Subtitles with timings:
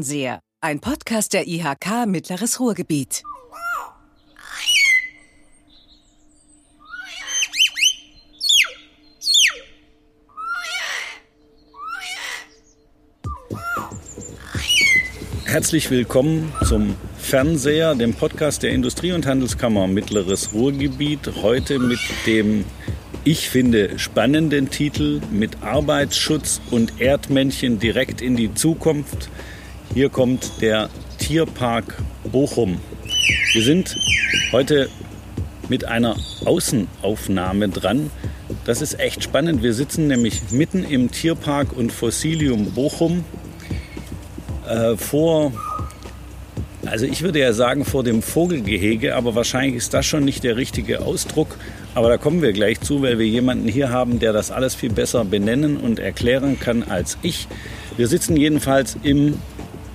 [0.00, 3.22] Fernseher, ein Podcast der IHK Mittleres Ruhrgebiet.
[15.44, 21.30] Herzlich willkommen zum Fernseher, dem Podcast der Industrie- und Handelskammer Mittleres Ruhrgebiet.
[21.42, 22.64] Heute mit dem,
[23.24, 29.28] ich finde, spannenden Titel mit Arbeitsschutz und Erdmännchen direkt in die Zukunft.
[29.92, 31.98] Hier kommt der Tierpark
[32.30, 32.78] Bochum.
[33.52, 33.96] Wir sind
[34.52, 34.88] heute
[35.68, 38.12] mit einer Außenaufnahme dran.
[38.64, 39.64] Das ist echt spannend.
[39.64, 43.24] Wir sitzen nämlich mitten im Tierpark und Fossilium Bochum
[44.68, 45.52] äh, vor,
[46.86, 50.56] also ich würde ja sagen vor dem Vogelgehege, aber wahrscheinlich ist das schon nicht der
[50.56, 51.56] richtige Ausdruck.
[51.96, 54.92] Aber da kommen wir gleich zu, weil wir jemanden hier haben, der das alles viel
[54.92, 57.48] besser benennen und erklären kann als ich.
[57.96, 59.34] Wir sitzen jedenfalls im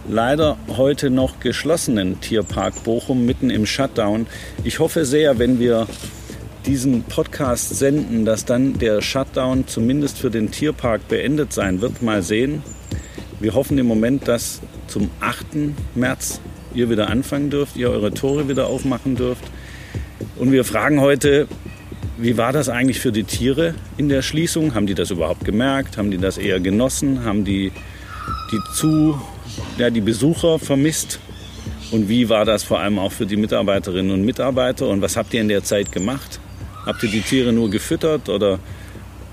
[0.08, 4.28] leider heute noch geschlossenen Tierpark Bochum mitten im Shutdown.
[4.64, 5.88] Ich hoffe sehr, wenn wir
[6.66, 12.02] diesen Podcast senden, dass dann der Shutdown zumindest für den Tierpark beendet sein wird.
[12.02, 12.64] Mal sehen.
[13.40, 15.46] Wir hoffen im Moment, dass zum 8.
[15.96, 16.40] März
[16.74, 19.44] ihr wieder anfangen dürft, ihr eure Tore wieder aufmachen dürft.
[20.38, 21.48] Und wir fragen heute,
[22.18, 24.74] wie war das eigentlich für die Tiere in der Schließung?
[24.74, 25.98] Haben die das überhaupt gemerkt?
[25.98, 27.24] Haben die das eher genossen?
[27.24, 27.72] Haben die
[28.52, 29.20] die, zu,
[29.78, 31.20] ja, die Besucher vermisst?
[31.92, 34.88] Und wie war das vor allem auch für die Mitarbeiterinnen und Mitarbeiter?
[34.88, 36.40] Und was habt ihr in der Zeit gemacht?
[36.86, 38.60] Habt ihr die Tiere nur gefüttert oder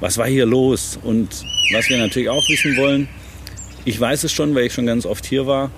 [0.00, 0.98] was war hier los?
[1.02, 1.28] Und
[1.72, 3.08] was wir natürlich auch wissen wollen,
[3.84, 5.70] ich weiß es schon, weil ich schon ganz oft hier war,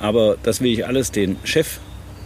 [0.00, 1.78] aber das will ich alles den Chef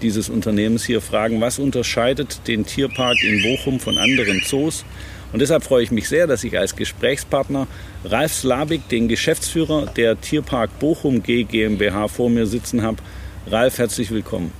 [0.02, 4.84] dieses Unternehmens hier fragen, was unterscheidet den Tierpark in Bochum von anderen Zoos?
[5.32, 7.66] Und deshalb freue ich mich sehr, dass ich als Gesprächspartner
[8.04, 12.98] Ralf Slabik, den Geschäftsführer der Tierpark Bochum G GmbH vor mir sitzen habe.
[13.46, 14.52] Ralf, herzlich willkommen.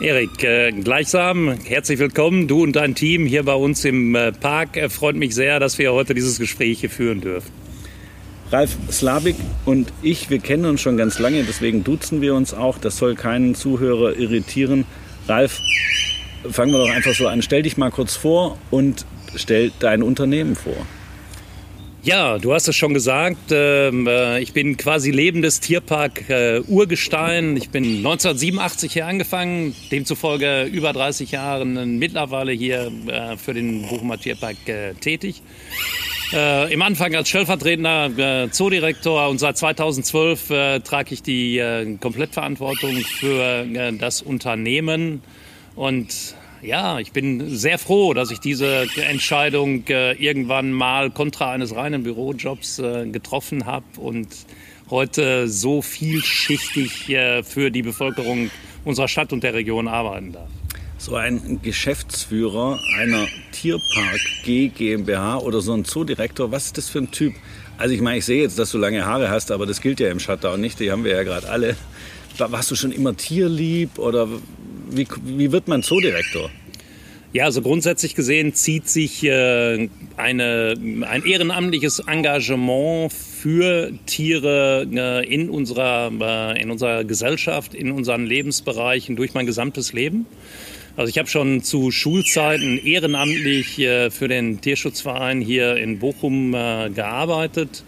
[0.00, 4.76] Erik, äh, gleichsam herzlich willkommen, du und dein Team hier bei uns im äh, Park.
[4.76, 7.52] Äh, freut mich sehr, dass wir heute dieses Gespräch hier führen dürfen.
[8.50, 12.78] Ralf Slavik und ich, wir kennen uns schon ganz lange, deswegen duzen wir uns auch.
[12.78, 14.86] Das soll keinen Zuhörer irritieren.
[15.28, 15.58] Ralf,
[16.50, 17.42] fangen wir doch einfach so an.
[17.42, 19.06] Stell dich mal kurz vor und
[19.36, 20.86] stell dein Unternehmen vor.
[22.04, 23.52] Ja, du hast es schon gesagt.
[23.52, 27.56] Ähm, äh, ich bin quasi lebendes Tierpark äh, Urgestein.
[27.56, 34.18] Ich bin 1987 hier angefangen, demzufolge über 30 Jahre mittlerweile hier äh, für den Bochumer
[34.18, 34.56] Tierpark
[35.00, 35.42] tätig.
[36.70, 41.62] Im Anfang als stellvertretender Zoodirektor und seit 2012 äh, trage ich die
[42.00, 43.66] Komplettverantwortung für
[43.98, 45.22] das Unternehmen.
[45.76, 51.74] Und ja, ich bin sehr froh, dass ich diese Entscheidung äh, irgendwann mal kontra eines
[51.74, 52.76] reinen Bürojobs
[53.12, 54.28] getroffen habe und
[54.90, 58.50] heute so vielschichtig für die Bevölkerung
[58.84, 60.48] unserer Stadt und der Region arbeiten darf
[61.02, 67.00] so ein Geschäftsführer einer Tierpark G GmbH oder so ein Zoodirektor, was ist das für
[67.00, 67.34] ein Typ?
[67.76, 70.10] Also ich meine, ich sehe jetzt, dass du lange Haare hast, aber das gilt ja
[70.10, 71.76] im Shutdown nicht, die haben wir ja gerade alle.
[72.38, 74.28] Warst du schon immer tierlieb oder
[74.96, 76.50] wie, wie wird man Zoodirektor?
[77.32, 79.88] Ja, also grundsätzlich gesehen zieht sich äh,
[80.18, 80.74] eine,
[81.08, 86.12] ein ehrenamtliches Engagement für Tiere äh, in, unserer,
[86.54, 90.26] äh, in unserer Gesellschaft, in unseren Lebensbereichen durch mein gesamtes Leben.
[90.94, 96.90] Also ich habe schon zu Schulzeiten ehrenamtlich äh, für den Tierschutzverein hier in Bochum äh,
[96.90, 97.82] gearbeitet.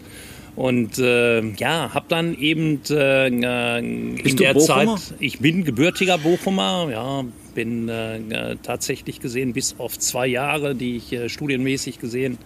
[0.55, 4.95] Und äh, ja, habe dann eben äh, äh in der Bochumer?
[4.95, 10.97] Zeit, ich bin gebürtiger Bochumer, ja, bin äh, tatsächlich gesehen bis auf zwei Jahre, die
[10.97, 12.37] ich äh, studienmäßig gesehen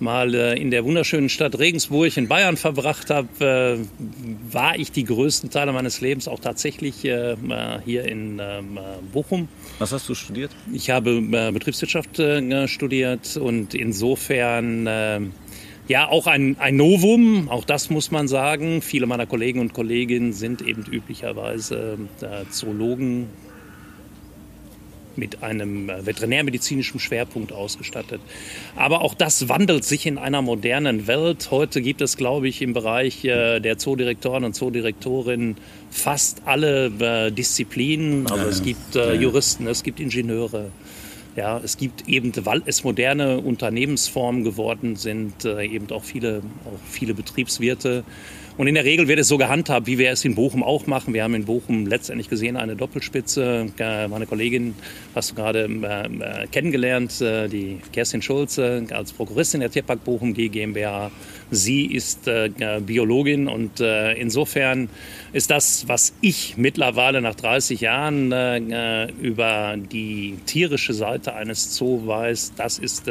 [0.00, 5.04] mal äh, in der wunderschönen Stadt Regensburg in Bayern verbracht habe, äh, war ich die
[5.04, 7.36] größten Teile meines Lebens auch tatsächlich äh,
[7.84, 8.78] hier in ähm,
[9.12, 9.48] Bochum.
[9.78, 10.50] Was hast du studiert?
[10.72, 12.20] Ich habe Betriebswirtschaft
[12.66, 15.32] studiert und insofern
[15.88, 18.82] ja, auch ein, ein Novum, auch das muss man sagen.
[18.82, 23.28] Viele meiner Kollegen und Kolleginnen sind eben üblicherweise äh, Zoologen,
[25.18, 28.20] mit einem äh, veterinärmedizinischen Schwerpunkt ausgestattet.
[28.76, 31.48] Aber auch das wandelt sich in einer modernen Welt.
[31.50, 35.56] Heute gibt es, glaube ich, im Bereich äh, der Zoodirektoren und Zoodirektorinnen
[35.90, 38.26] fast alle äh, Disziplinen.
[38.28, 39.12] Also ja, es gibt ja.
[39.12, 40.70] Juristen, es gibt Ingenieure.
[41.36, 47.14] Ja, es gibt eben, weil es moderne Unternehmensformen geworden sind, eben auch viele, auch viele
[47.14, 48.02] Betriebswirte.
[48.58, 51.14] Und in der Regel wird es so gehandhabt, wie wir es in Bochum auch machen.
[51.14, 53.66] Wir haben in Bochum letztendlich gesehen eine Doppelspitze.
[53.78, 54.74] Äh, meine Kollegin
[55.14, 61.12] hast du gerade äh, kennengelernt, äh, die Kerstin Schulze als Prokuristin der Tierpark Bochum GmbH.
[61.52, 62.28] Sie ist
[62.80, 64.90] Biologin und insofern
[65.32, 68.32] ist das, was ich mittlerweile nach 30 Jahren
[69.22, 73.06] über die tierische Seite eines Zoos weiß, das ist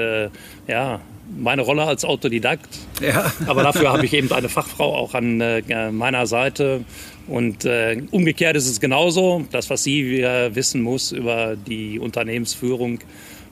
[0.67, 1.01] ja
[1.35, 2.69] meine Rolle als Autodidakt.
[3.01, 3.31] Ja.
[3.45, 6.83] Aber dafür habe ich eben eine Fachfrau auch an äh, meiner Seite.
[7.27, 9.45] Und äh, umgekehrt ist es genauso.
[9.51, 12.99] Das, was sie äh, wissen muss über die Unternehmensführung,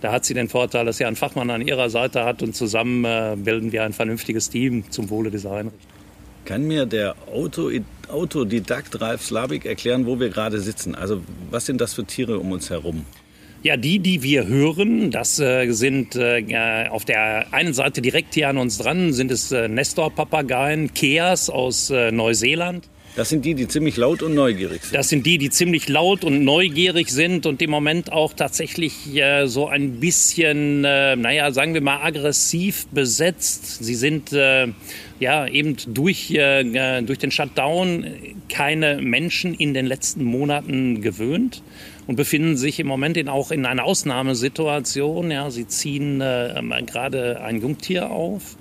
[0.01, 3.05] da hat sie den Vorteil, dass sie einen Fachmann an ihrer Seite hat und zusammen
[3.05, 5.79] äh, bilden wir ein vernünftiges Team zum Wohle dieser Einrichtung.
[6.45, 7.71] Kann mir der Auto,
[8.07, 10.93] Autodidakt Ralf Slabik erklären, wo wir gerade sitzen?
[10.93, 13.03] Also was sind das für Tiere um uns herum?
[13.65, 18.47] Ja, die, die wir hören, das äh, sind äh, auf der einen Seite direkt hier
[18.47, 22.87] an uns dran, sind es äh, Nestor-Papageien, Keas aus äh, Neuseeland.
[23.15, 24.93] Das sind die, die ziemlich laut und neugierig sind.
[24.93, 29.47] Das sind die, die ziemlich laut und neugierig sind und im Moment auch tatsächlich äh,
[29.47, 33.83] so ein bisschen, äh, naja, sagen wir mal, aggressiv besetzt.
[33.83, 34.67] Sie sind äh,
[35.19, 38.05] ja eben durch, äh, durch den Shutdown
[38.47, 41.63] keine Menschen in den letzten Monaten gewöhnt
[42.07, 45.31] und befinden sich im Moment in, auch in einer Ausnahmesituation.
[45.31, 48.57] Ja, sie ziehen äh, gerade ein Jungtier auf.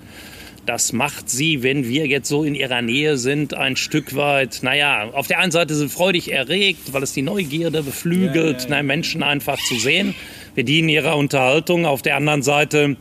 [0.66, 5.10] Das macht sie, wenn wir jetzt so in ihrer Nähe sind, ein Stück weit, naja,
[5.12, 8.82] auf der einen Seite sind freudig erregt, weil es die Neugierde beflügelt, ja, ja, ja.
[8.82, 10.14] Menschen einfach zu sehen.
[10.54, 11.84] Wir dienen ihrer Unterhaltung.
[11.84, 12.96] Auf der anderen Seite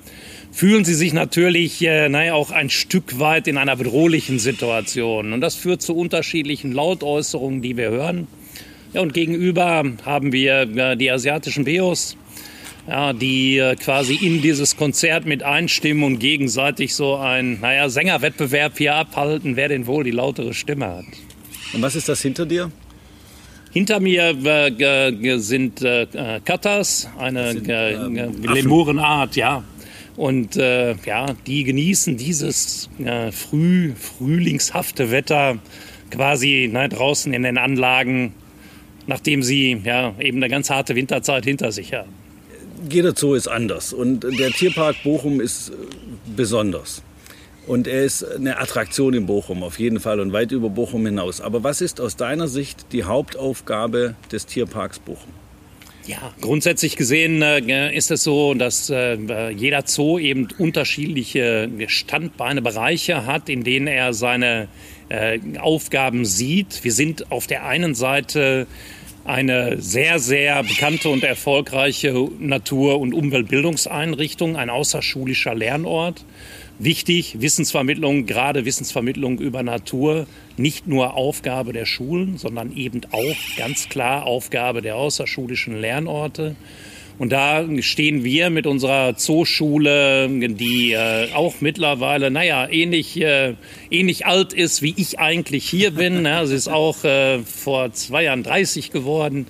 [0.51, 5.31] fühlen sie sich natürlich, äh, naja, auch ein Stück weit in einer bedrohlichen Situation.
[5.31, 8.28] Und das führt zu unterschiedlichen Lautäußerungen, die wir hören.
[8.94, 12.16] Ja, und gegenüber haben wir äh, die asiatischen Beos,
[12.88, 18.78] ja, die äh, quasi in dieses Konzert mit einstimmen und gegenseitig so ein, naja, Sängerwettbewerb
[18.78, 21.06] hier abhalten, wer denn wohl die lautere Stimme hat.
[21.74, 22.72] Und was ist das hinter dir?
[23.72, 26.06] Hinter mir äh, sind äh,
[26.45, 29.63] Katas, eine sind, äh, Lemurenart, ja.
[30.16, 35.57] Und äh, ja, die genießen dieses äh, früh, frühlingshafte Wetter
[36.12, 38.34] quasi ne, draußen in den Anlagen
[39.08, 42.10] nachdem sie ja, eben eine ganz harte Winterzeit hinter sich haben.
[42.90, 45.74] Jeder Zoo ist anders und der Tierpark Bochum ist äh,
[46.36, 47.02] besonders.
[47.66, 51.40] Und er ist eine Attraktion in Bochum auf jeden Fall und weit über Bochum hinaus.
[51.40, 55.32] Aber was ist aus deiner Sicht die Hauptaufgabe des Tierparks Bochum?
[56.06, 63.26] Ja, grundsätzlich gesehen äh, ist es so, dass äh, jeder Zoo eben unterschiedliche Standbeine, Bereiche
[63.26, 64.68] hat, in denen er seine
[65.10, 66.84] äh, Aufgaben sieht.
[66.84, 68.68] Wir sind auf der einen Seite
[69.26, 76.26] eine sehr, sehr bekannte und erfolgreiche Natur- und Umweltbildungseinrichtung, ein außerschulischer Lernort.
[76.80, 80.28] Wichtig, Wissensvermittlung, gerade Wissensvermittlung über Natur,
[80.58, 86.56] nicht nur Aufgabe der Schulen, sondern eben auch ganz klar Aufgabe der außerschulischen Lernorte.
[87.19, 93.54] Und da stehen wir mit unserer Zooschule, die äh, auch mittlerweile, naja, ähnlich, äh,
[93.92, 96.25] ähnlich alt ist, wie ich eigentlich hier bin.
[96.25, 99.45] Ja, sie ist auch äh, vor zwei Jahren 30 geworden.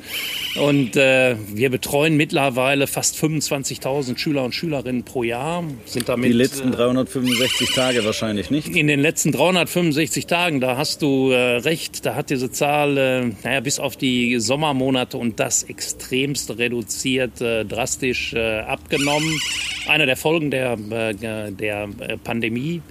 [0.55, 5.63] Und äh, wir betreuen mittlerweile fast 25.000 Schüler und Schülerinnen pro Jahr.
[5.85, 8.67] Sind damit, Die letzten 365 äh, Tage wahrscheinlich nicht?
[8.75, 13.59] In den letzten 365 Tagen, da hast du äh, recht, da hat diese Zahl, naja,
[13.61, 19.39] bis auf die Sommermonate und das extremst reduziert, drastisch äh, abgenommen.
[19.87, 21.89] Eine der Folgen der, äh, der
[22.23, 22.81] Pandemie.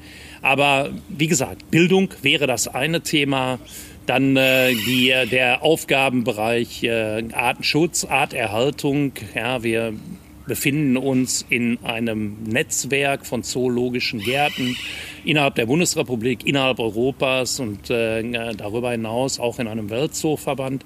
[0.43, 3.59] Aber wie gesagt, Bildung wäre das eine Thema.
[4.07, 9.13] Dann äh, die, äh, der Aufgabenbereich äh, Artenschutz, Arterhaltung.
[9.35, 9.95] Ja, wir
[10.47, 14.77] befinden uns in einem Netzwerk von zoologischen Gärten
[15.25, 18.23] innerhalb der Bundesrepublik, innerhalb Europas und äh,
[18.55, 20.85] darüber hinaus auch in einem Weltzooverband.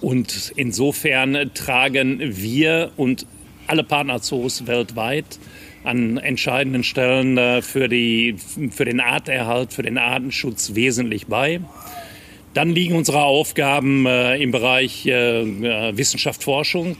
[0.00, 3.26] Und insofern tragen wir und
[3.66, 5.38] alle Partnerzoos weltweit
[5.84, 8.36] an entscheidenden Stellen äh, für, die,
[8.70, 11.60] für den Arterhalt, für den Artenschutz wesentlich bei.
[12.54, 16.96] Dann liegen unsere Aufgaben äh, im Bereich äh, Wissenschaft, Forschung.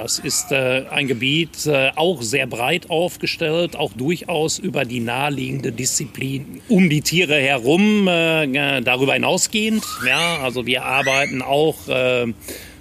[0.00, 6.88] Das ist ein Gebiet auch sehr breit aufgestellt, auch durchaus über die naheliegende Disziplin um
[6.88, 9.84] die Tiere herum, darüber hinausgehend.
[10.06, 11.88] Ja, also wir arbeiten auch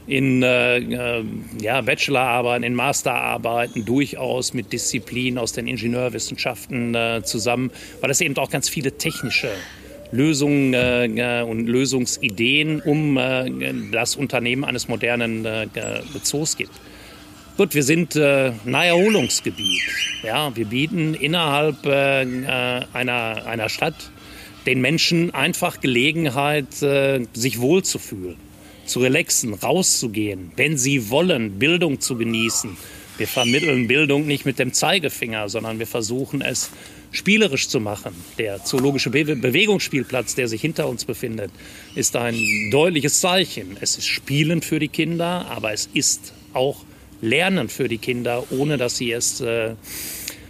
[0.08, 1.24] in äh, äh,
[1.62, 8.36] ja, Bachelorarbeiten, in Masterarbeiten durchaus mit Disziplinen aus den Ingenieurwissenschaften äh, zusammen, weil es eben
[8.38, 9.50] auch ganz viele technische
[10.12, 13.52] Lösungen äh, und Lösungsideen um äh,
[13.92, 15.68] das Unternehmen eines modernen äh,
[16.24, 16.72] Zoos gibt.
[17.58, 19.82] Gut, wir sind äh, Naherholungsgebiet.
[20.22, 24.12] Ja, wir bieten innerhalb einer, einer Stadt
[24.68, 28.36] den Menschen einfach Gelegenheit, äh, sich wohlzufühlen,
[28.86, 32.78] zu relaxen, rauszugehen, wenn sie wollen, Bildung zu genießen.
[33.18, 36.70] Wir vermitteln Bildung nicht mit dem Zeigefinger, sondern wir versuchen es
[37.12, 38.14] spielerisch zu machen.
[38.38, 41.50] Der zoologische Be Bewegungsspielplatz, der sich hinter uns befindet,
[41.96, 42.38] ist ein
[42.70, 43.78] deutliches Zeichen.
[43.82, 46.84] Es ist spielend für die Kinder, aber es ist auch
[47.22, 49.76] Lernen für die Kinder, ohne dass sie es, äh,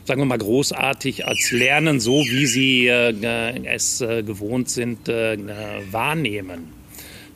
[0.06, 5.38] sagen wir mal, großartig als Lernen, so wie sie äh, es äh, gewohnt sind, äh,
[5.92, 6.76] wahrnehmen.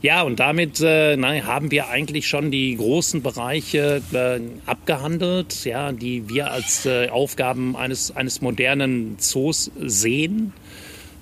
[0.01, 5.91] Ja, und damit äh, nein, haben wir eigentlich schon die großen Bereiche äh, abgehandelt, ja,
[5.91, 10.53] die wir als Aufgaben eines, eines modernen Zoos sehen.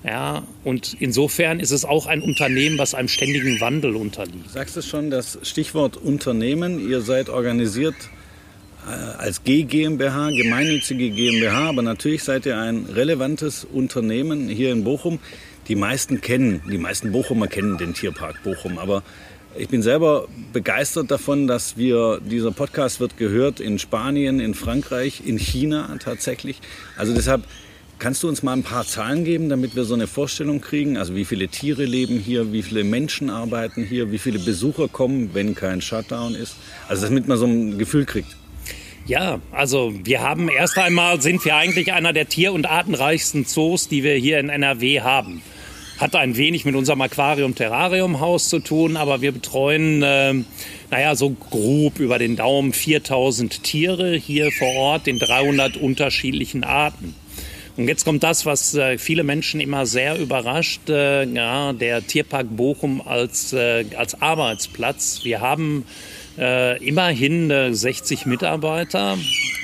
[0.02, 4.46] Ja, und insofern ist es auch ein Unternehmen, was einem ständigen Wandel unterliegt.
[4.46, 6.88] Du sagst es schon, das Stichwort Unternehmen.
[6.88, 7.94] Ihr seid organisiert
[8.88, 14.84] äh, als G GmbH, gemeinnützige GmbH, aber natürlich seid ihr ein relevantes Unternehmen hier in
[14.84, 15.18] Bochum.
[15.68, 19.02] Die meisten kennen, die meisten Bochumer kennen den Tierpark Bochum, aber
[19.56, 25.22] ich bin selber begeistert davon, dass wir, dieser Podcast wird gehört in Spanien, in Frankreich,
[25.26, 26.60] in China tatsächlich.
[26.96, 27.42] Also deshalb
[28.00, 30.96] Kannst du uns mal ein paar Zahlen geben, damit wir so eine Vorstellung kriegen?
[30.96, 35.34] Also wie viele Tiere leben hier, wie viele Menschen arbeiten hier, wie viele Besucher kommen,
[35.34, 36.56] wenn kein Shutdown ist?
[36.88, 38.38] Also damit man so ein Gefühl kriegt.
[39.06, 43.86] Ja, also wir haben erst einmal sind wir eigentlich einer der tier- und artenreichsten Zoos,
[43.86, 45.42] die wir hier in NRW haben.
[45.98, 50.42] Hat ein wenig mit unserem Aquarium-Terrarium-Haus zu tun, aber wir betreuen, äh,
[50.90, 57.14] naja, so grob über den Daumen 4000 Tiere hier vor Ort in 300 unterschiedlichen Arten.
[57.80, 62.54] Und jetzt kommt das, was äh, viele Menschen immer sehr überrascht, äh, ja, der Tierpark
[62.54, 65.20] Bochum als, äh, als Arbeitsplatz.
[65.22, 65.86] Wir haben
[66.36, 69.16] äh, immerhin 60 Mitarbeiter,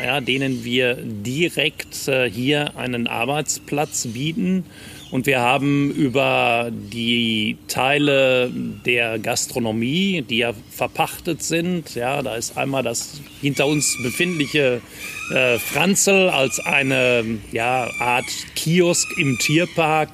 [0.03, 4.65] ja, denen wir direkt äh, hier einen Arbeitsplatz bieten.
[5.11, 8.51] Und wir haben über die Teile
[8.85, 14.81] der Gastronomie, die ja verpachtet sind, ja, da ist einmal das hinter uns befindliche
[15.33, 20.11] äh, Franzel als eine ja, Art Kiosk im Tierpark,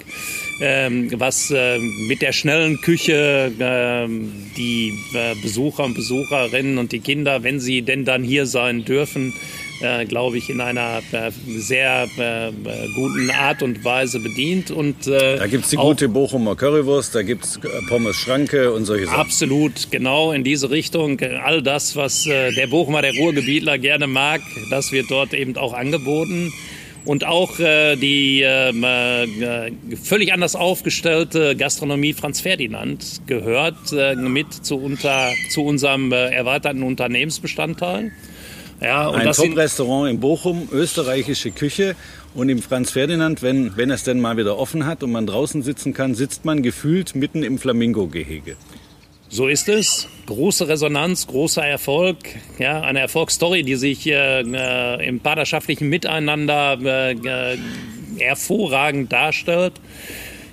[0.61, 4.09] ähm, was äh, mit der schnellen Küche äh,
[4.57, 4.93] die
[5.43, 9.33] Besucher und Besucherinnen und die Kinder, wenn sie denn dann hier sein dürfen,
[9.83, 12.53] äh, glaube ich, in einer äh, sehr äh,
[12.95, 14.71] guten Art und Weise bedient.
[14.71, 18.85] Und, äh, da gibt es die gute Bochumer Currywurst, da gibt es Pommes Schranke und
[18.85, 19.21] solche Sachen.
[19.21, 21.21] Absolut, genau in diese Richtung.
[21.21, 25.73] All das, was äh, der Bochumer, der Ruhrgebietler gerne mag, das wird dort eben auch
[25.73, 26.53] angeboten.
[27.05, 34.53] Und auch äh, die ähm, äh, völlig anders aufgestellte Gastronomie Franz Ferdinand gehört äh, mit
[34.53, 38.13] zu, unter, zu unserem äh, erweiterten Unternehmensbestandteil.
[38.83, 41.95] Ja, und ein Top-Restaurant in Bochum, österreichische Küche.
[42.35, 45.63] Und im Franz Ferdinand, wenn, wenn es denn mal wieder offen hat und man draußen
[45.63, 48.57] sitzen kann, sitzt man gefühlt mitten im Flamingo-Gehege.
[49.29, 50.09] So ist es.
[50.27, 52.17] Große Resonanz, großer Erfolg.
[52.59, 57.59] Ja, eine Erfolgsstory, die sich äh, äh im partnerschaftlichen Miteinander äh, äh
[58.19, 59.73] hervorragend darstellt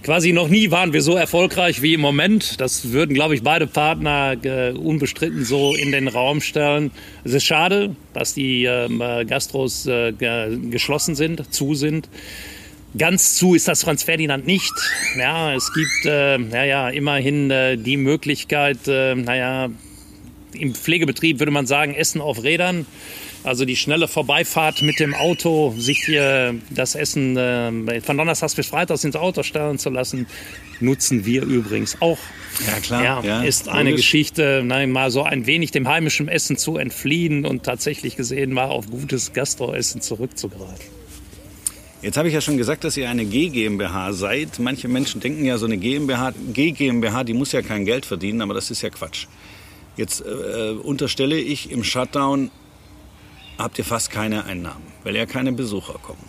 [0.04, 2.60] quasi noch nie waren wir so erfolgreich wie im Moment.
[2.60, 6.92] Das würden, glaube ich, beide Partner äh, unbestritten so in den Raum stellen.
[7.24, 12.10] Es ist schade, dass die ähm, äh, Gastros äh, geschlossen sind, zu sind.
[12.98, 14.74] Ganz zu ist das Franz Ferdinand nicht.
[15.18, 19.70] Ja, es gibt äh, ja, immerhin äh, die Möglichkeit, äh, naja,
[20.54, 22.88] im Pflegebetrieb würde man sagen, Essen auf Rädern.
[23.50, 28.68] Also die schnelle Vorbeifahrt mit dem Auto, sich hier das Essen äh, von Donnerstags bis
[28.68, 30.28] Freitags ins Auto stellen zu lassen,
[30.80, 32.20] nutzen wir übrigens auch.
[32.68, 33.04] Ja, klar.
[33.04, 34.06] Ja, ja, ist eine logisch.
[34.06, 38.66] Geschichte, nein, mal so ein wenig dem heimischen Essen zu entfliehen und tatsächlich gesehen mal
[38.66, 40.86] auf gutes Gastroessen zurückzugreifen.
[42.04, 44.60] Jetzt habe ich ja schon gesagt, dass ihr eine G GmbH seid.
[44.60, 48.44] Manche Menschen denken ja, so eine GmbH, G GmbH, die muss ja kein Geld verdienen,
[48.44, 49.26] aber das ist ja Quatsch.
[49.98, 52.52] Jetzt äh, unterstelle ich im Shutdown
[53.60, 56.24] habt ihr fast keine Einnahmen, weil ja keine Besucher kommen.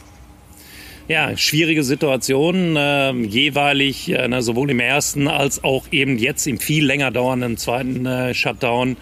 [1.08, 6.84] Ja, schwierige Situation, äh, jeweilig äh, sowohl im ersten als auch eben jetzt im viel
[6.84, 8.96] länger dauernden zweiten äh, Shutdown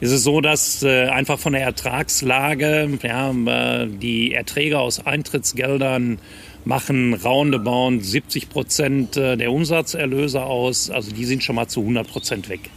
[0.00, 6.18] ist es so, dass äh, einfach von der Ertragslage ja, äh, die Erträge aus Eintrittsgeldern
[6.64, 10.90] machen roundabout 70 Prozent äh, der Umsatzerlöse aus.
[10.90, 12.70] Also die sind schon mal zu 100 Prozent weg.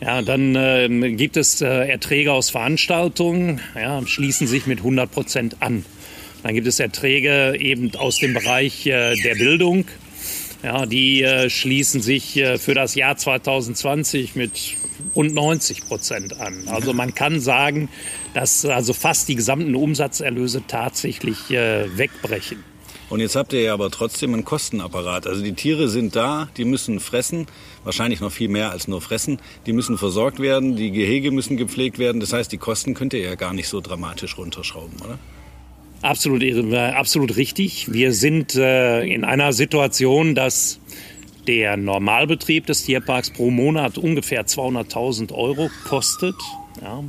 [0.00, 5.56] Ja, dann äh, gibt es äh, Erträge aus Veranstaltungen, ja, schließen sich mit 100 Prozent
[5.60, 5.84] an.
[6.42, 9.84] Dann gibt es Erträge eben aus dem Bereich äh, der Bildung.
[10.62, 14.74] Ja, die äh, schließen sich äh, für das Jahr 2020 mit
[15.14, 16.68] rund 90 Prozent an.
[16.68, 17.88] Also man kann sagen,
[18.34, 22.69] dass also fast die gesamten Umsatzerlöse tatsächlich äh, wegbrechen.
[23.10, 25.26] Und jetzt habt ihr ja aber trotzdem einen Kostenapparat.
[25.26, 27.48] Also die Tiere sind da, die müssen fressen,
[27.82, 29.40] wahrscheinlich noch viel mehr als nur fressen.
[29.66, 32.20] Die müssen versorgt werden, die Gehege müssen gepflegt werden.
[32.20, 35.18] Das heißt, die Kosten könnt ihr ja gar nicht so dramatisch runterschrauben, oder?
[36.02, 37.92] Absolut, äh, absolut richtig.
[37.92, 40.78] Wir sind äh, in einer Situation, dass
[41.48, 46.36] der Normalbetrieb des Tierparks pro Monat ungefähr 200.000 Euro kostet.
[46.80, 47.02] Ja.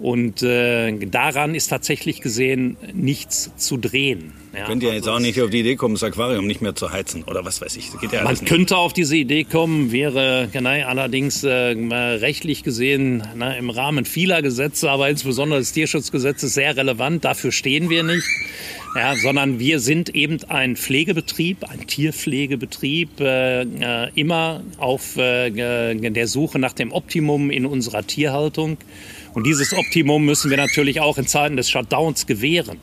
[0.00, 4.32] Und äh, daran ist tatsächlich gesehen nichts zu drehen.
[4.52, 6.90] Ja, Könnt ihr jetzt auch nicht auf die Idee kommen, das Aquarium nicht mehr zu
[6.90, 7.90] heizen oder was weiß ich.
[8.10, 13.70] Ja man könnte auf diese Idee kommen, wäre genau, allerdings äh, rechtlich gesehen na, im
[13.70, 17.24] Rahmen vieler Gesetze, aber insbesondere des Tierschutzgesetzes sehr relevant.
[17.24, 18.26] Dafür stehen wir nicht.
[18.96, 26.26] Ja, sondern wir sind eben ein Pflegebetrieb, ein Tierpflegebetrieb, äh, äh immer auf äh, der
[26.26, 28.78] Suche nach dem Optimum in unserer Tierhaltung.
[29.32, 32.78] Und dieses Optimum müssen wir natürlich auch in Zeiten des Shutdowns gewähren.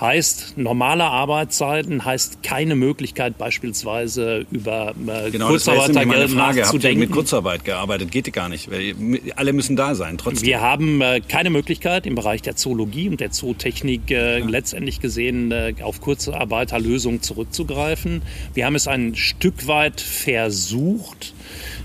[0.00, 7.00] Heißt, normale Arbeitszeiten heißt keine Möglichkeit beispielsweise über äh, genau, Kurzarbeitergeld nachzudenken.
[7.00, 8.12] Mit Kurzarbeit gearbeitet?
[8.12, 8.70] Geht gar nicht.
[8.70, 8.94] Weil
[9.34, 10.46] alle müssen da sein, trotzdem.
[10.46, 14.46] Wir haben äh, keine Möglichkeit im Bereich der Zoologie und der Zootechnik äh, ja.
[14.46, 18.22] letztendlich gesehen äh, auf Kurzarbeiterlösungen zurückzugreifen.
[18.54, 21.34] Wir haben es ein Stück weit versucht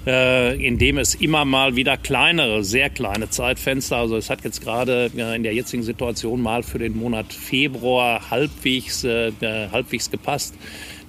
[0.06, 4.62] äh, in dem es immer mal wieder kleinere, sehr kleine Zeitfenster, also es hat jetzt
[4.62, 9.32] gerade äh, in der jetzigen Situation mal für den Monat Februar halbwegs, äh,
[9.72, 10.56] halbwegs gepasst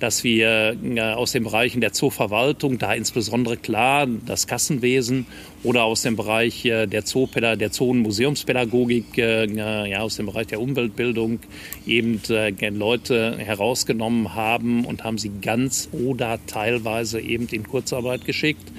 [0.05, 5.27] dass wir äh, aus den Bereichen der Zooverwaltung, da insbesondere klar das Kassenwesen
[5.63, 10.27] oder aus dem Bereich äh, der Zoopädagogik, der Zoo- und Museumspädagogik, äh, ja, aus dem
[10.27, 11.39] Bereich der Umweltbildung
[11.87, 12.21] eben
[12.61, 18.73] Leute herausgenommen haben und haben sie ganz oder teilweise eben in Kurzarbeit geschickt.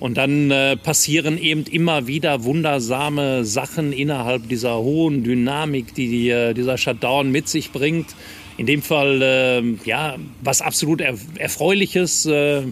[0.00, 6.30] Und dann äh, passieren eben immer wieder wundersame Sachen innerhalb dieser hohen Dynamik, die, die
[6.30, 8.14] äh, dieser Shutdown mit sich bringt.
[8.56, 12.26] In dem Fall, äh, ja, was absolut er Erfreuliches.
[12.26, 12.62] Äh,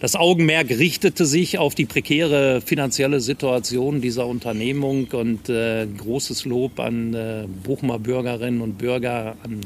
[0.00, 6.78] das Augenmerk richtete sich auf die prekäre finanzielle Situation dieser Unternehmung und äh, großes Lob
[6.80, 9.60] an äh, Bochumer Bürgerinnen und Bürger, an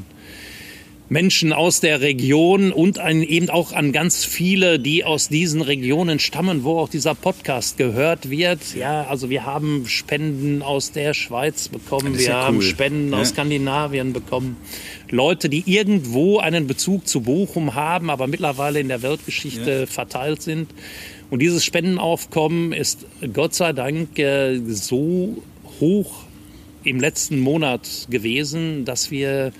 [1.11, 6.19] Menschen aus der Region und ein, eben auch an ganz viele, die aus diesen Regionen
[6.19, 8.59] stammen, wo auch dieser Podcast gehört wird.
[8.75, 12.61] Ja, also wir haben Spenden aus der Schweiz bekommen, wir ja haben cool.
[12.61, 13.19] Spenden ja.
[13.19, 14.55] aus Skandinavien bekommen.
[15.09, 19.85] Leute, die irgendwo einen Bezug zu Bochum haben, aber mittlerweile in der Weltgeschichte ja.
[19.87, 20.69] verteilt sind.
[21.29, 25.43] Und dieses Spendenaufkommen ist Gott sei Dank äh, so
[25.81, 26.23] hoch
[26.85, 29.51] im letzten Monat gewesen, dass wir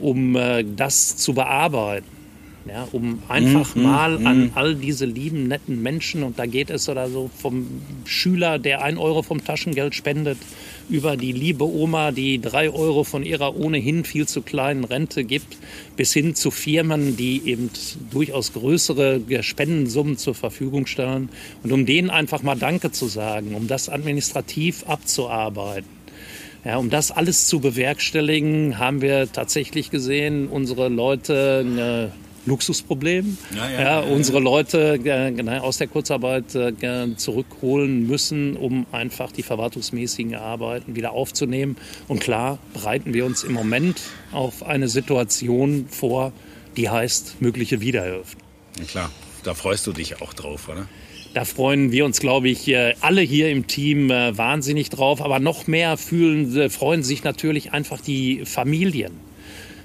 [0.00, 2.22] um äh, das zu bearbeiten.
[2.64, 4.26] Ja, um einfach mhm, mal mhm.
[4.26, 7.66] an all diese lieben, netten Menschen, und da geht es oder so vom
[8.04, 10.38] Schüler, der ein Euro vom Taschengeld spendet,
[10.88, 15.56] über die liebe Oma, die drei Euro von ihrer ohnehin viel zu kleinen Rente gibt,
[15.96, 17.68] bis hin zu Firmen, die eben
[18.12, 21.30] durchaus größere Spendensummen zur Verfügung stellen.
[21.64, 26.01] Und um denen einfach mal Danke zu sagen, um das administrativ abzuarbeiten
[26.64, 32.12] ja, um das alles zu bewerkstelligen, haben wir tatsächlich gesehen, unsere Leute ein
[32.44, 33.38] Luxusproblem.
[33.54, 39.42] Ja, ja, ja, unsere Leute äh, aus der Kurzarbeit äh, zurückholen müssen, um einfach die
[39.42, 41.76] verwaltungsmäßigen Arbeiten wieder aufzunehmen.
[42.08, 44.00] Und klar bereiten wir uns im Moment
[44.32, 46.32] auf eine Situation vor,
[46.76, 48.42] die heißt mögliche Wiedereröffnung.
[48.78, 49.10] Ja, klar,
[49.44, 50.88] da freust du dich auch drauf, oder?
[51.34, 55.22] Da freuen wir uns, glaube ich, äh, alle hier im Team äh, wahnsinnig drauf.
[55.22, 59.12] Aber noch mehr fühlen, äh, freuen sich natürlich einfach die Familien.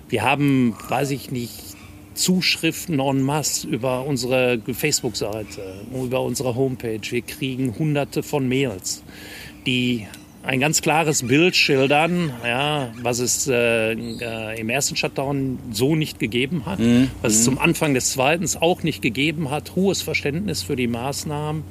[0.10, 1.78] Wir haben, weiß ich nicht,
[2.16, 7.00] Zuschriften en masse über unsere Facebook-Seite, über unsere Homepage.
[7.10, 9.04] Wir kriegen hunderte von Mails,
[9.66, 10.08] die
[10.48, 16.20] ein ganz klares Bild schildern, ja, was es äh, äh, im ersten Shutdown so nicht
[16.20, 17.12] gegeben hat, mhm.
[17.22, 17.62] was es zum mhm.
[17.62, 21.64] Anfang des zweiten auch nicht gegeben hat, hohes Verständnis für die Maßnahmen.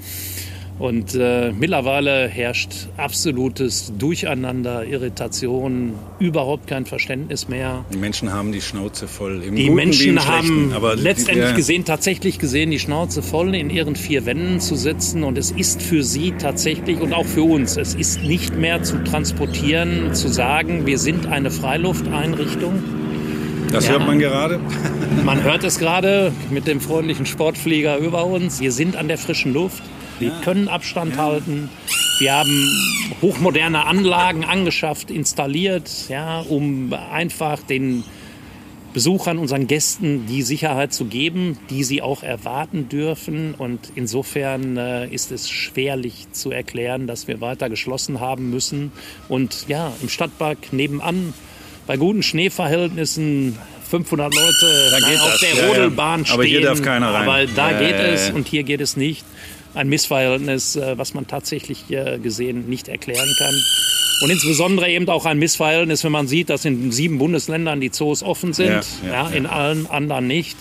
[0.78, 7.86] Und äh, mittlerweile herrscht absolutes Durcheinander, Irritation, überhaupt kein Verständnis mehr.
[7.94, 9.42] Die Menschen haben die Schnauze voll.
[9.42, 11.56] Im die Guten Menschen haben letztendlich ja.
[11.56, 15.24] gesehen, tatsächlich gesehen, die Schnauze voll in ihren vier Wänden zu sitzen.
[15.24, 19.02] Und es ist für sie tatsächlich und auch für uns, es ist nicht mehr zu
[19.02, 22.82] transportieren, zu sagen, wir sind eine Freilufteinrichtung.
[23.72, 24.60] Das ja, hört man gerade.
[25.24, 28.60] man hört es gerade mit dem freundlichen Sportflieger über uns.
[28.60, 29.82] Wir sind an der frischen Luft.
[30.18, 30.40] Wir ja.
[30.42, 31.22] können Abstand ja.
[31.22, 31.68] halten.
[32.18, 32.70] Wir haben
[33.20, 38.04] hochmoderne Anlagen angeschafft, installiert, ja, um einfach den
[38.94, 43.52] Besuchern, unseren Gästen die Sicherheit zu geben, die sie auch erwarten dürfen.
[43.52, 48.92] Und insofern äh, ist es schwerlich zu erklären, dass wir weiter geschlossen haben müssen.
[49.28, 51.34] Und ja, im Stadtpark nebenan
[51.86, 53.58] bei guten Schneeverhältnissen
[53.90, 55.68] 500 Leute Da geht auf das, der ja, ja.
[55.68, 56.34] Rodelbahn stehen.
[56.34, 57.28] Aber hier darf keiner rein.
[57.28, 59.24] Aber da Ja, geht es und hier geht es nicht.
[59.76, 61.84] Ein Missverhältnis, äh, was man tatsächlich
[62.22, 63.54] gesehen nicht erklären kann.
[64.22, 68.22] Und insbesondere eben auch ein Missverhältnis, wenn man sieht, dass in sieben Bundesländern die Zoos
[68.22, 70.56] offen sind, Ja, ja, ja, in allen anderen nicht.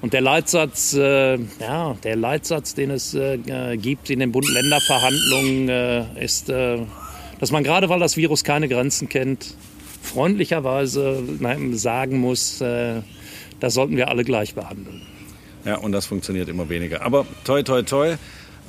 [0.00, 5.68] Und der Leitsatz, äh, ja, der Leitsatz, den es äh, äh, gibt in den Bund-Länder-Verhandlungen,
[5.68, 6.78] äh, ist, äh,
[7.40, 9.54] dass man gerade, weil das Virus keine Grenzen kennt,
[10.02, 11.22] freundlicherweise
[11.72, 15.00] sagen muss, das sollten wir alle gleich behandeln.
[15.64, 17.00] Ja, und das funktioniert immer weniger.
[17.00, 18.16] Aber toi, toi, toi.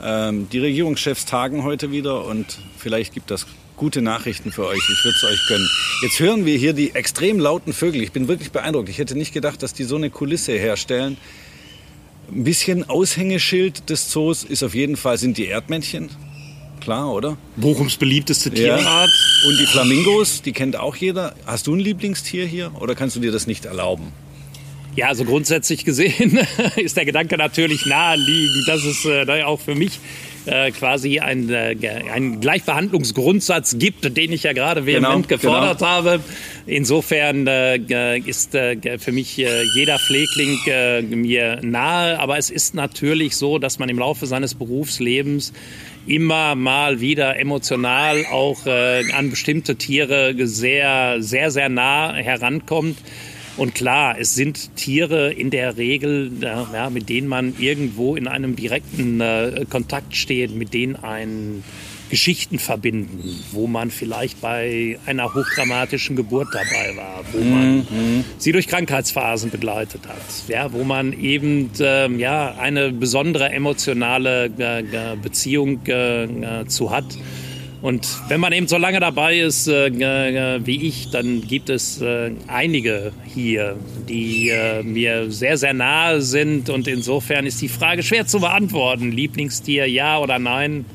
[0.03, 4.77] Ähm, die Regierungschefs tagen heute wieder und vielleicht gibt das gute Nachrichten für euch.
[4.77, 5.69] Ich würde es euch gönnen.
[6.01, 8.01] Jetzt hören wir hier die extrem lauten Vögel.
[8.01, 8.89] Ich bin wirklich beeindruckt.
[8.89, 11.17] Ich hätte nicht gedacht, dass die so eine Kulisse herstellen.
[12.31, 16.09] Ein bisschen Aushängeschild des Zoos ist auf jeden Fall, sind die Erdmännchen.
[16.79, 17.37] Klar, oder?
[17.55, 19.09] Bochums beliebteste Tierart.
[19.47, 21.35] Und die Flamingos, die kennt auch jeder.
[21.45, 24.11] Hast du ein Lieblingstier hier oder kannst du dir das nicht erlauben?
[24.95, 26.39] Ja, also grundsätzlich gesehen
[26.77, 29.99] ist der Gedanke natürlich naheliegend, dass es äh, auch für mich
[30.45, 31.75] äh, quasi ein, äh,
[32.13, 36.19] einen Gleichbehandlungsgrundsatz gibt, den ich ja gerade vehement Genau, gefordert habe.
[36.65, 42.75] Insofern äh, ist äh, für mich äh, jeder Pflegling äh, mir nahe, aber es ist
[42.75, 45.51] natürlich so, dass man im Laufe seines Berufslebens
[46.07, 52.97] immer mal wieder emotional auch äh, an bestimmte Tiere sehr, sehr, sehr nah herankommt.
[53.57, 58.55] Und klar, es sind Tiere in der Regel, ja, mit denen man irgendwo in einem
[58.55, 61.63] direkten äh, Kontakt steht, mit denen ein
[62.09, 68.67] Geschichten verbinden, wo man vielleicht bei einer hochdramatischen Geburt dabei war, wo man sie durch
[68.67, 75.79] Krankheitsphasen begleitet hat, ja, wo man eben ähm, ja, eine besondere emotionale äh, äh, Beziehung
[75.87, 77.05] äh, äh, zu hat.
[77.85, 82.01] Und wenn man eben so lange dabei ist äh, äh, wie ich, dann gibt es
[82.01, 83.75] äh, einige hier,
[84.09, 86.71] die äh, mir sehr, sehr nahe sind.
[86.71, 89.11] Und insofern ist die Frage schwer zu beantworten.
[89.11, 90.85] Lieblingstier, ja oder nein?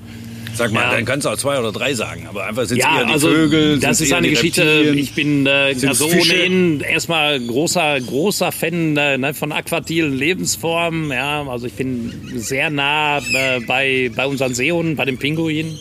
[0.52, 0.90] Sag mal, Ja.
[0.90, 2.26] dann kannst du auch zwei oder drei sagen.
[2.28, 3.78] Aber einfach sind es Ja, eher die also Vögel.
[3.78, 4.62] das ist eine Geschichte.
[4.66, 4.98] Reptilien?
[4.98, 11.12] Ich bin äh, also ohnehin erstmal großer, großer Fan äh, ne, von aquatilen Lebensformen.
[11.12, 15.78] Ja, also ich bin sehr nah äh, bei, bei unseren Seehunden, bei den Pinguinen.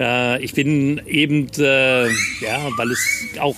[0.00, 3.56] Äh, ich bin eben, äh, ja, weil es auch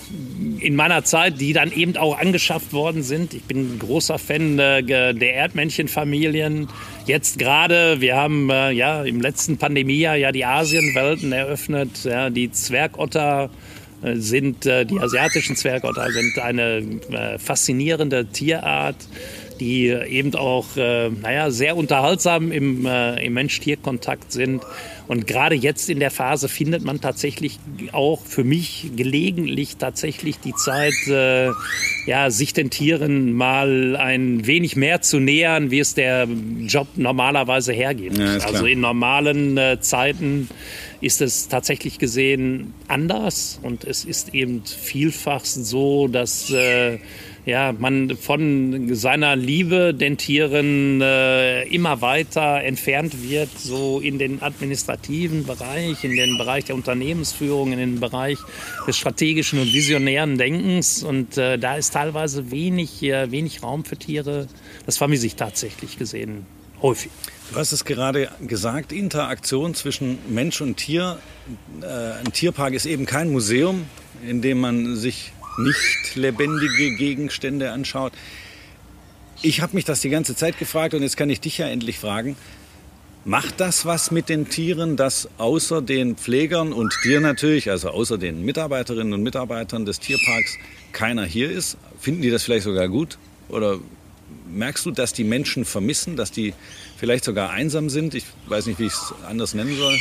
[0.59, 3.33] in meiner Zeit, die dann eben auch angeschafft worden sind.
[3.33, 6.67] Ich bin ein großer Fan äh, der Erdmännchenfamilien.
[7.05, 12.51] Jetzt gerade, wir haben äh, ja im letzten Pandemiejahr ja die Asienwelten eröffnet, ja, die
[12.51, 13.49] Zwergotter
[14.03, 18.97] äh, sind, äh, die asiatischen Zwergotter sind eine faszinierende Tierart,
[19.59, 24.63] die eben auch, äh, naja, sehr unterhaltsam im, äh, im Mensch-Tier-Kontakt sind.
[25.07, 27.59] Und gerade jetzt in der Phase findet man tatsächlich
[27.91, 31.49] auch für mich gelegentlich tatsächlich die Zeit, äh,
[32.05, 36.27] ja, sich den Tieren mal ein wenig mehr zu nähern, wie es der
[36.67, 38.17] Job normalerweise hergibt.
[38.17, 40.49] Ja, also in normalen äh, Zeiten
[41.01, 46.99] ist es tatsächlich gesehen anders und es ist eben vielfach so, dass äh,
[47.45, 54.41] ja, man von seiner Liebe den Tieren äh, immer weiter entfernt wird, so in den
[54.41, 58.37] administrativen Bereich, in den Bereich der Unternehmensführung, in den Bereich
[58.87, 61.03] des strategischen und visionären Denkens.
[61.03, 64.47] Und äh, da ist teilweise wenig, äh, wenig Raum für Tiere.
[64.85, 66.45] Das vermisse ich tatsächlich gesehen
[66.81, 67.11] häufig.
[67.51, 71.19] Du hast es gerade gesagt, Interaktion zwischen Mensch und Tier.
[71.81, 73.85] Äh, ein Tierpark ist eben kein Museum,
[74.27, 78.13] in dem man sich nicht lebendige Gegenstände anschaut.
[79.41, 81.99] Ich habe mich das die ganze Zeit gefragt und jetzt kann ich dich ja endlich
[81.99, 82.35] fragen.
[83.25, 88.17] Macht das was mit den Tieren, dass außer den Pflegern und dir natürlich, also außer
[88.17, 90.57] den Mitarbeiterinnen und Mitarbeitern des Tierparks,
[90.91, 91.77] keiner hier ist?
[91.99, 93.17] Finden die das vielleicht sogar gut?
[93.47, 93.79] Oder
[94.49, 96.53] merkst du, dass die Menschen vermissen, dass die
[96.97, 98.13] vielleicht sogar einsam sind?
[98.13, 99.97] Ich weiß nicht, wie ich es anders nennen soll.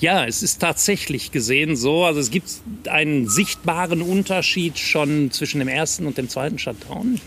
[0.00, 2.04] Ja, es ist tatsächlich gesehen so.
[2.04, 2.48] Also es gibt
[2.88, 7.20] einen sichtbaren Unterschied schon zwischen dem ersten und dem zweiten Shutdown.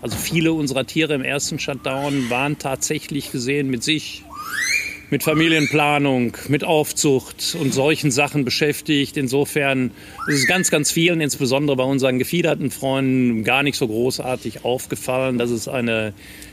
[0.00, 4.22] Also viele unserer Tiere im ersten Shutdown waren tatsächlich gesehen mit sich,
[5.10, 9.16] mit Familienplanung, mit Aufzucht und solchen Sachen beschäftigt.
[9.16, 9.90] Insofern
[10.28, 15.36] ist es ganz, ganz vielen, insbesondere bei unseren gefiederten Freunden, gar nicht so großartig aufgefallen,
[15.36, 16.12] dass es eine,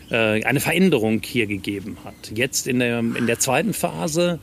[0.09, 2.31] äh, eine Veränderung hier gegeben hat.
[2.33, 4.39] Jetzt in der, in der zweiten Phase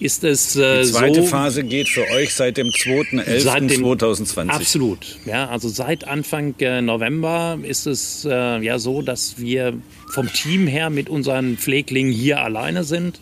[0.00, 4.48] ist es äh, Die zweite so, Phase geht für euch seit dem Seit dem- 2.11.2020.
[4.50, 5.18] Absolut.
[5.26, 9.74] Ja, also seit Anfang äh, November ist es äh, ja so, dass wir
[10.12, 13.20] vom Team her mit unseren Pfleglingen hier alleine sind.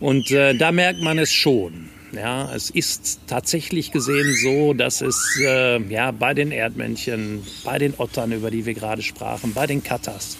[0.00, 1.88] Und äh, da merkt man es schon.
[2.12, 7.94] Ja, es ist tatsächlich gesehen so, dass es äh, ja bei den Erdmännchen, bei den
[7.98, 10.36] Ottern, über die wir gerade sprachen, bei den Katas,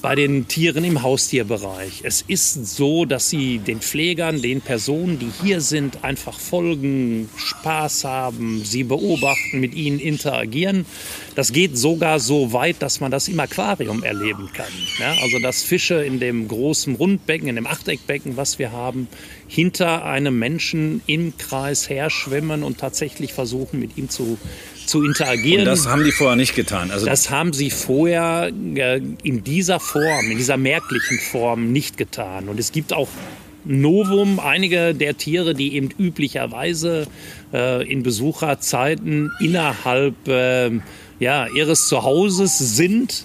[0.00, 2.00] bei den Tieren im Haustierbereich.
[2.04, 8.04] Es ist so, dass sie den Pflegern, den Personen, die hier sind, einfach folgen, Spaß
[8.04, 10.86] haben, sie beobachten, mit ihnen interagieren.
[11.34, 14.72] Das geht sogar so weit, dass man das im Aquarium erleben kann.
[14.98, 19.08] Ja, also dass Fische in dem großen Rundbecken, in dem Achteckbecken, was wir haben,
[19.46, 24.38] hinter einem Menschen im Kreis herschwimmen und tatsächlich versuchen, mit ihm zu
[24.88, 25.60] zu interagieren.
[25.60, 26.90] Und das haben die vorher nicht getan.
[26.90, 32.48] Also das haben sie vorher äh, in dieser Form, in dieser merklichen Form nicht getan.
[32.48, 33.08] Und es gibt auch
[33.64, 37.06] Novum, einige der Tiere, die eben üblicherweise
[37.52, 40.70] äh, in Besucherzeiten innerhalb äh,
[41.20, 43.24] ja, ihres Zuhauses sind.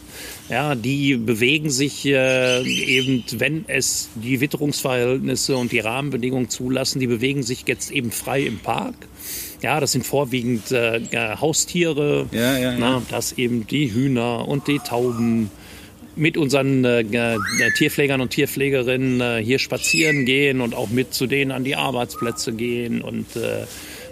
[0.50, 7.08] Ja, die bewegen sich äh, eben, wenn es die Witterungsverhältnisse und die Rahmenbedingungen zulassen, die
[7.08, 8.96] bewegen sich jetzt eben frei im Park.
[9.64, 11.00] Ja, das sind vorwiegend äh,
[11.40, 12.28] Haustiere.
[12.32, 12.76] Ja, ja, ja.
[12.78, 15.50] Na, das eben die Hühner und die Tauben
[16.18, 17.38] mit unseren äh, äh,
[17.78, 22.52] Tierpflegern und Tierpflegerinnen äh, hier spazieren gehen und auch mit zu denen an die Arbeitsplätze
[22.52, 23.02] gehen.
[23.02, 23.66] Und äh,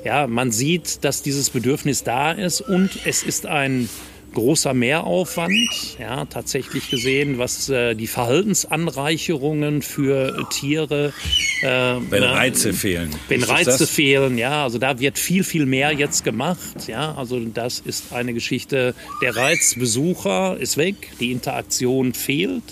[0.05, 3.89] ja, man sieht, dass dieses Bedürfnis da ist und es ist ein
[4.33, 11.13] großer Mehraufwand, ja, tatsächlich gesehen, was äh, die Verhaltensanreicherungen für Tiere.
[11.61, 13.11] Äh, wenn Reize fehlen.
[13.27, 17.79] Wenn Reize fehlen, ja, also da wird viel, viel mehr jetzt gemacht, ja, also das
[17.79, 22.63] ist eine Geschichte, der Reizbesucher ist weg, die Interaktion fehlt.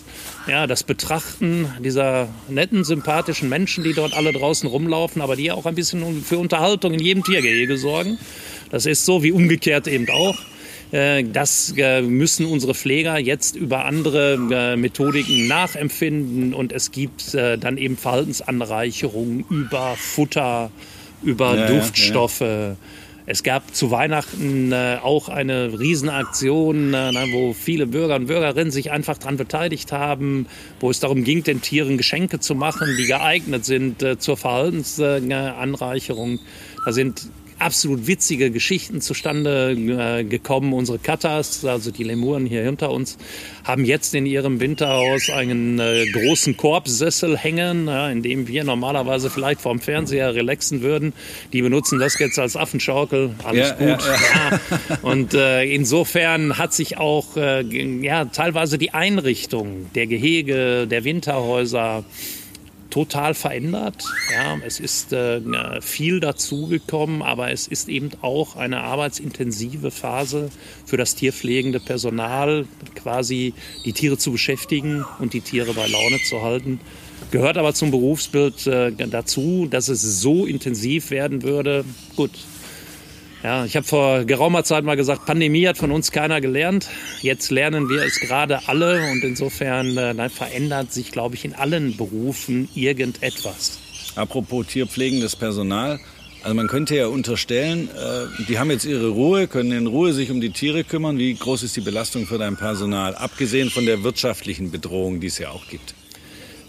[0.47, 5.65] Ja, das Betrachten dieser netten, sympathischen Menschen, die dort alle draußen rumlaufen, aber die auch
[5.65, 8.17] ein bisschen für Unterhaltung in jedem Tiergehege sorgen.
[8.71, 10.37] Das ist so wie umgekehrt eben auch.
[10.91, 17.33] Äh, das äh, müssen unsere Pfleger jetzt über andere äh, Methodiken nachempfinden und es gibt
[17.33, 20.71] dann eben Verhaltensanreicherungen über Futter,
[21.21, 22.41] über ja, Duftstoffe.
[22.41, 22.75] Ja.
[23.31, 28.89] Es gab zu Weihnachten äh, auch eine Riesenaktion, äh, wo viele Bürger und Bürgerinnen sich
[28.89, 30.47] einfach daran beteiligt haben,
[30.79, 36.39] wo es darum ging, den Tieren Geschenke zu machen, die geeignet sind äh, zur Verhaltensanreicherung.
[36.85, 40.73] Da sind absolut witzige Geschichten zustande äh, gekommen.
[40.73, 43.17] Unsere Katas, also die Lemuren hier hinter uns,
[43.63, 49.29] haben jetzt in ihrem Winterhaus einen äh, großen Korbsessel hängen, ja, in dem wir normalerweise
[49.29, 51.13] vielleicht vorm Fernseher relaxen würden.
[51.53, 53.31] Die benutzen das jetzt als Affenschaukel.
[53.43, 54.03] Alles ja, gut.
[54.05, 54.99] Ja.
[55.01, 57.61] Und äh, insofern hat sich auch äh,
[58.01, 62.03] ja, teilweise die Einrichtung der Gehege, der Winterhäuser,
[62.89, 64.03] total verändert.
[64.33, 65.41] Ja, es ist äh,
[65.81, 70.49] viel dazugekommen, aber es ist eben auch eine arbeitsintensive Phase
[70.85, 73.53] für das tierpflegende Personal, quasi
[73.85, 76.79] die Tiere zu beschäftigen und die Tiere bei Laune zu halten.
[77.31, 81.85] Gehört aber zum Berufsbild äh, dazu, dass es so intensiv werden würde.
[82.15, 82.31] Gut,
[83.43, 86.87] ja, ich habe vor geraumer Zeit mal gesagt, Pandemie hat von uns keiner gelernt.
[87.21, 91.95] Jetzt lernen wir es gerade alle und insofern äh, verändert sich, glaube ich, in allen
[91.95, 93.79] Berufen irgendetwas.
[94.15, 95.99] Apropos tierpflegendes Personal.
[96.41, 100.31] Also man könnte ja unterstellen, äh, die haben jetzt ihre Ruhe, können in Ruhe sich
[100.31, 101.17] um die Tiere kümmern.
[101.17, 105.37] Wie groß ist die Belastung für dein Personal, abgesehen von der wirtschaftlichen Bedrohung, die es
[105.37, 105.93] ja auch gibt?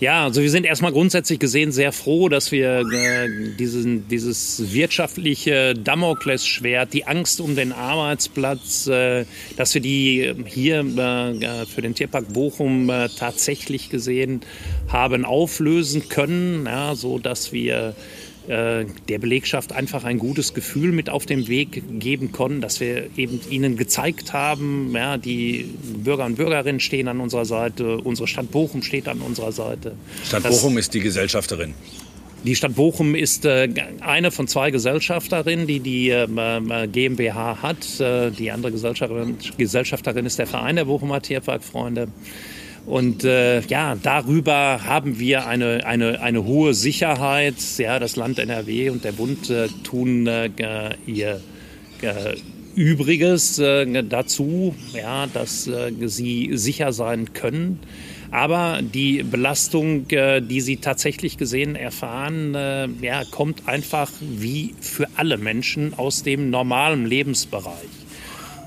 [0.00, 5.74] Ja, also wir sind erstmal grundsätzlich gesehen sehr froh, dass wir äh, diesen, dieses wirtschaftliche
[5.74, 9.26] Damoklesschwert, die Angst um den Arbeitsplatz, äh,
[9.58, 14.40] dass wir die hier äh, für den Tierpark Bochum äh, tatsächlich gesehen
[14.88, 17.94] haben auflösen können, ja, so dass wir
[18.50, 23.08] äh, der Belegschaft einfach ein gutes Gefühl mit auf den Weg geben konnten, dass wir
[23.16, 28.50] eben ihnen gezeigt haben, ja, die Bürger und Bürgerinnen stehen an unserer Seite, unsere Stadt
[28.50, 29.94] Bochum steht an unserer Seite.
[30.24, 31.74] Stadt Bochum ist die Gesellschafterin.
[32.42, 33.68] Die Stadt Bochum ist äh,
[34.00, 38.00] eine von zwei Gesellschafterinnen, die die äh, äh GmbH hat.
[38.00, 42.08] Die andere Gesellschafterin, Gesellschafterin ist der Verein der Bochumer Tierparkfreunde.
[42.87, 47.57] Und äh, ja, darüber haben wir eine, eine, eine hohe Sicherheit.
[47.79, 50.51] Ja, das Land NRW und der Bund äh, tun äh,
[51.07, 51.40] ihr
[52.03, 52.37] äh,
[52.75, 57.81] Übriges äh, dazu, ja, dass äh, sie sicher sein können.
[58.31, 62.55] Aber die Belastung, die sie tatsächlich gesehen erfahren,
[63.03, 67.88] ja, kommt einfach wie für alle Menschen aus dem normalen Lebensbereich.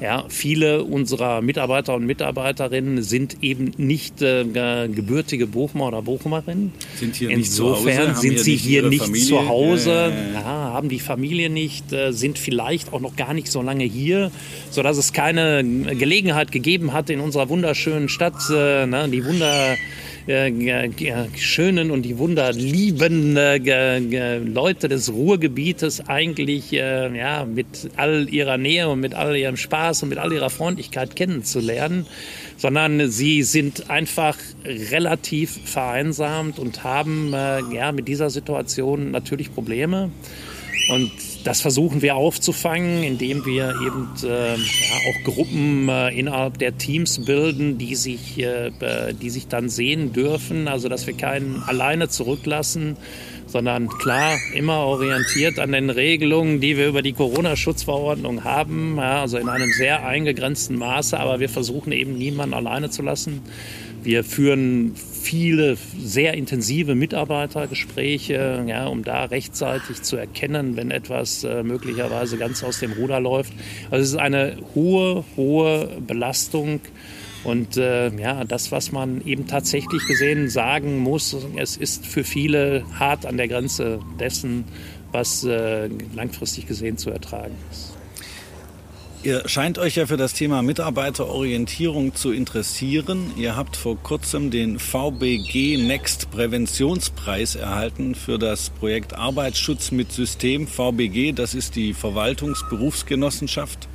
[0.03, 6.73] Ja, viele unserer Mitarbeiter und Mitarbeiterinnen sind eben nicht äh, gebürtige Bochumer oder Bochumerinnen.
[6.97, 9.25] Sind hier Insofern nicht sind sie hier nicht Familie?
[9.25, 13.49] zu Hause, ja, ja, haben die Familie nicht, äh, sind vielleicht auch noch gar nicht
[13.49, 14.29] so lange hier,
[14.71, 19.77] sodass es keine Gelegenheit gegeben hat, in unserer wunderschönen Stadt äh, ne, die Wunder äh,
[21.35, 28.87] schönen und die wunderlieben äh, Leute des Ruhrgebietes eigentlich äh, ja, mit all ihrer Nähe
[28.89, 32.05] und mit all ihrem Spaß und mit all ihrer Freundlichkeit kennenzulernen,
[32.57, 40.09] sondern sie sind einfach relativ vereinsamt und haben äh, ja, mit dieser Situation natürlich Probleme.
[40.89, 41.11] Und
[41.43, 47.25] das versuchen wir aufzufangen, indem wir eben äh, ja, auch Gruppen äh, innerhalb der Teams
[47.25, 48.71] bilden, die sich, äh,
[49.21, 50.67] die sich dann sehen dürfen.
[50.67, 52.97] Also dass wir keinen alleine zurücklassen,
[53.47, 58.95] sondern klar immer orientiert an den Regelungen, die wir über die Corona-Schutzverordnung haben.
[58.97, 63.41] Ja, also in einem sehr eingegrenzten Maße, aber wir versuchen eben niemanden alleine zu lassen.
[64.03, 71.63] Wir führen viele sehr intensive Mitarbeitergespräche, ja, um da rechtzeitig zu erkennen, wenn etwas äh,
[71.63, 73.53] möglicherweise ganz aus dem Ruder läuft.
[73.89, 76.81] Also es ist eine hohe, hohe Belastung.
[77.45, 82.83] Und äh, ja, das, was man eben tatsächlich gesehen sagen muss, es ist für viele
[82.99, 84.65] hart an der Grenze dessen,
[85.13, 87.92] was äh, langfristig gesehen zu ertragen ist.
[89.23, 93.31] Ihr scheint euch ja für das Thema Mitarbeiterorientierung zu interessieren.
[93.37, 100.67] Ihr habt vor kurzem den VBG Next Präventionspreis erhalten für das Projekt Arbeitsschutz mit System
[100.67, 101.31] VBG.
[101.31, 103.87] Das ist die Verwaltungsberufsgenossenschaft.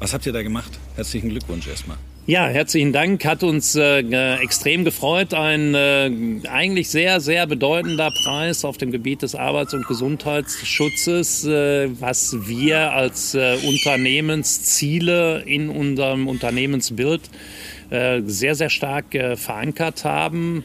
[0.00, 0.80] Was habt ihr da gemacht?
[0.96, 1.98] Herzlichen Glückwunsch erstmal.
[2.26, 3.24] Ja, herzlichen Dank.
[3.24, 5.32] Hat uns äh, extrem gefreut.
[5.32, 6.10] Ein äh,
[6.48, 12.92] eigentlich sehr, sehr bedeutender Preis auf dem Gebiet des Arbeits- und Gesundheitsschutzes, äh, was wir
[12.92, 17.22] als äh, Unternehmensziele in unserem Unternehmensbild
[17.88, 20.62] äh, sehr, sehr stark äh, verankert haben.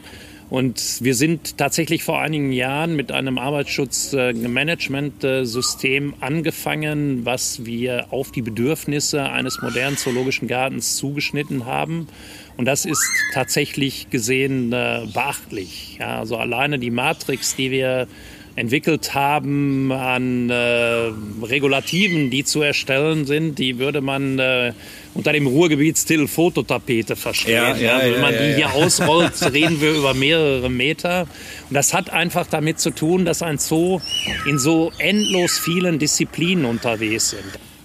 [0.56, 8.40] Und wir sind tatsächlich vor einigen Jahren mit einem Arbeitsschutzmanagementsystem angefangen, was wir auf die
[8.40, 12.08] Bedürfnisse eines modernen zoologischen Gartens zugeschnitten haben.
[12.56, 15.98] Und das ist tatsächlich gesehen äh, beachtlich.
[16.00, 18.08] Ja, also alleine die Matrix, die wir
[18.56, 24.72] entwickelt haben an äh, Regulativen, die zu erstellen sind, die würde man äh,
[25.12, 27.54] unter dem Ruhrgebietstitel Fototapete verstehen.
[27.54, 31.28] Ja, ja, also wenn man ja, die hier ausrollt, reden wir über mehrere Meter.
[31.68, 34.00] Und das hat einfach damit zu tun, dass ein Zoo
[34.46, 37.44] in so endlos vielen Disziplinen unterwegs sind.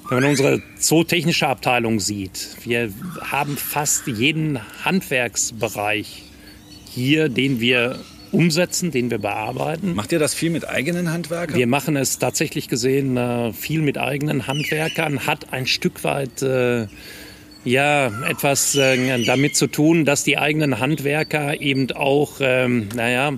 [0.09, 6.23] Wenn man unsere zootechnische Abteilung sieht, wir haben fast jeden Handwerksbereich
[6.89, 7.99] hier, den wir
[8.31, 9.95] umsetzen, den wir bearbeiten.
[9.95, 11.57] Macht ihr das viel mit eigenen Handwerkern?
[11.57, 16.87] Wir machen es tatsächlich gesehen äh, viel mit eigenen Handwerkern, hat ein Stück weit äh,
[17.63, 23.33] ja etwas äh, damit zu tun, dass die eigenen Handwerker eben auch, ähm, naja,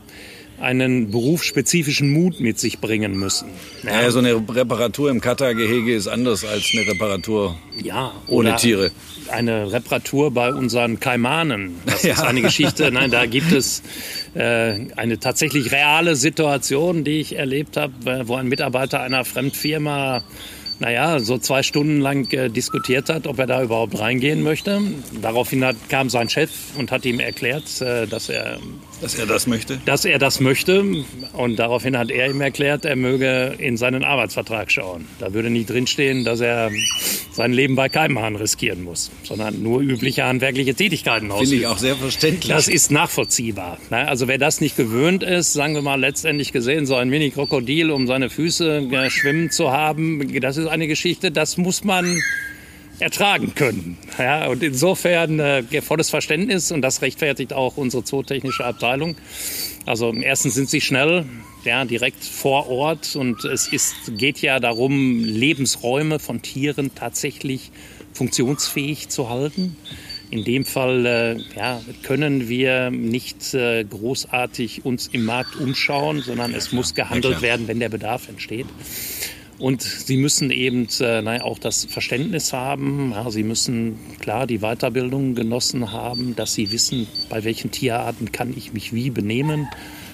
[0.64, 3.50] einen berufsspezifischen Mut mit sich bringen müssen.
[3.84, 8.92] Ja, ja so eine Reparatur im Kata-Gehege ist anders als eine Reparatur ja, ohne Tiere.
[9.30, 11.76] Eine Reparatur bei unseren Kaimanen.
[11.86, 12.14] Das ja.
[12.14, 12.92] ist eine Geschichte.
[12.92, 13.84] Nein, da gibt es
[14.34, 20.24] äh, eine tatsächlich reale Situation, die ich erlebt habe, äh, wo ein Mitarbeiter einer Fremdfirma
[20.80, 24.82] naja, so zwei Stunden lang äh, diskutiert hat, ob er da überhaupt reingehen möchte.
[25.22, 28.60] Daraufhin hat, kam sein Chef und hat ihm erklärt, äh, dass er
[29.02, 29.80] dass er das möchte?
[29.86, 31.04] Dass er das möchte.
[31.34, 35.08] Und daraufhin hat er ihm erklärt, er möge in seinen Arbeitsvertrag schauen.
[35.20, 36.72] Da würde nicht drinstehen, dass er
[37.32, 41.50] sein Leben bei keinem Hahn riskieren muss, sondern nur übliche handwerkliche Tätigkeiten ausüben.
[41.50, 42.48] Finde ich auch sehr verständlich.
[42.48, 43.78] Das ist nachvollziehbar.
[43.90, 48.08] Also wer das nicht gewöhnt ist, sagen wir mal letztendlich gesehen, so ein Mini-Krokodil, um
[48.08, 52.22] seine Füße schwimmen zu haben, das ist eine Geschichte, das muss man
[53.00, 53.98] ertragen können.
[54.18, 59.16] Ja, und insofern äh, volles Verständnis und das rechtfertigt auch unsere zootechnische Abteilung.
[59.86, 61.26] Also erstens sind sie schnell,
[61.66, 67.72] ja, direkt vor Ort und es ist, geht ja darum, Lebensräume von Tieren tatsächlich
[68.14, 69.76] funktionsfähig zu halten.
[70.30, 76.56] In dem Fall äh, ja, können wir nicht äh, großartig uns im Markt umschauen, sondern
[76.56, 78.66] es muss gehandelt werden, wenn der Bedarf entsteht.
[79.60, 83.12] Und sie müssen eben äh, naja, auch das Verständnis haben.
[83.12, 88.54] Ja, sie müssen klar die Weiterbildung genossen haben, dass sie wissen, bei welchen Tierarten kann
[88.56, 89.68] ich mich wie benehmen,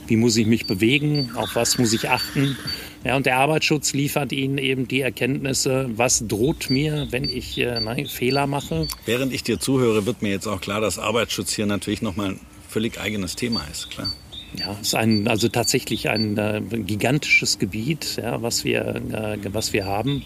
[0.08, 2.58] wie muss ich mich bewegen, auf was muss ich achten.
[3.04, 7.80] Ja, und der Arbeitsschutz liefert ihnen eben die Erkenntnisse, was droht mir, wenn ich äh,
[7.80, 8.88] nein, Fehler mache.
[9.06, 12.40] Während ich dir zuhöre, wird mir jetzt auch klar, dass Arbeitsschutz hier natürlich nochmal ein
[12.68, 14.12] völlig eigenes Thema ist, klar.
[14.56, 19.74] Ja, es ist ein, also tatsächlich ein äh, gigantisches Gebiet, ja, was, wir, äh, was
[19.74, 20.24] wir haben.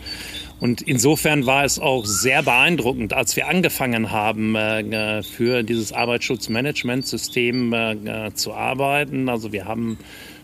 [0.62, 7.74] Und insofern war es auch sehr beeindruckend, als wir angefangen haben, äh, für dieses Arbeitsschutzmanagementsystem
[7.74, 9.28] äh, zu arbeiten.
[9.28, 9.98] Also wir haben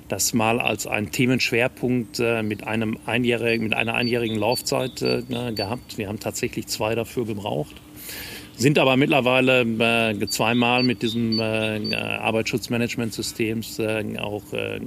[0.10, 5.22] das mal als einen Themenschwerpunkt äh, mit, einem einjährigen, mit einer einjährigen Laufzeit äh,
[5.54, 5.98] gehabt.
[5.98, 7.76] Wir haben tatsächlich zwei dafür gebraucht
[8.60, 14.80] sind aber mittlerweile äh, zweimal mit diesem äh, Arbeitsschutzmanagementsystems äh, auch äh,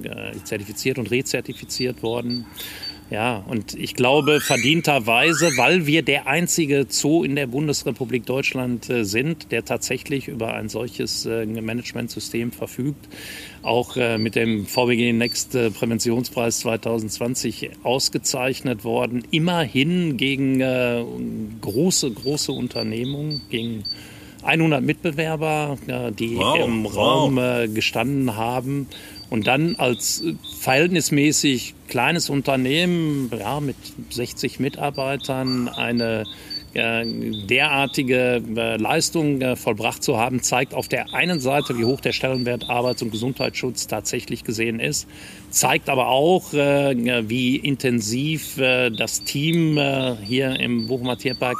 [0.45, 2.45] zertifiziert und rezertifiziert worden.
[3.13, 9.05] Ja, und ich glaube verdienterweise, weil wir der einzige Zoo in der Bundesrepublik Deutschland äh,
[9.05, 13.07] sind, der tatsächlich über ein solches äh, Managementsystem verfügt,
[13.63, 23.43] auch äh, mit dem VBG Next Präventionspreis 2020 ausgezeichnet worden, immerhin gegen große, große Unternehmungen,
[23.51, 23.85] gegen
[24.43, 25.77] 100 Mitbewerber,
[26.19, 26.87] die wow, im.
[26.87, 27.41] Raum
[27.75, 28.89] gestanden haben
[29.33, 30.23] und dann als
[30.61, 33.77] verhältnismäßig kleines Unternehmen ja, mit
[34.11, 36.25] 60 Mitarbeitern eine
[36.75, 37.07] äh,
[37.49, 42.13] derartige äh, Leistung äh, vollbracht zu haben, zeigt auf der einen Seite, wie hoch der
[42.13, 45.09] Stellenwert Arbeits- und Gesundheitsschutz tatsächlich gesehen ist,
[45.49, 49.79] zeigt aber auch, wie intensiv das Team
[50.23, 51.57] hier im Bochumer Tierpark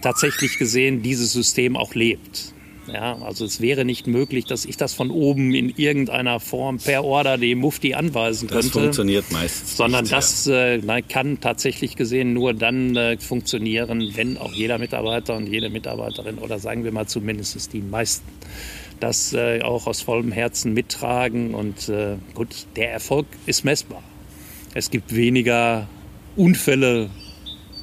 [0.00, 2.55] tatsächlich gesehen dieses System auch lebt.
[2.92, 7.04] Ja, also es wäre nicht möglich, dass ich das von oben in irgendeiner Form per
[7.04, 8.66] Order dem Mufti anweisen könnte.
[8.66, 9.76] Das funktioniert meistens.
[9.76, 15.36] Sondern nicht, das äh, kann tatsächlich gesehen nur dann äh, funktionieren, wenn auch jeder Mitarbeiter
[15.36, 18.26] und jede Mitarbeiterin oder sagen wir mal zumindest die meisten
[19.00, 21.54] das äh, auch aus vollem Herzen mittragen.
[21.54, 24.02] Und äh, gut, der Erfolg ist messbar.
[24.74, 25.88] Es gibt weniger
[26.36, 27.10] Unfälle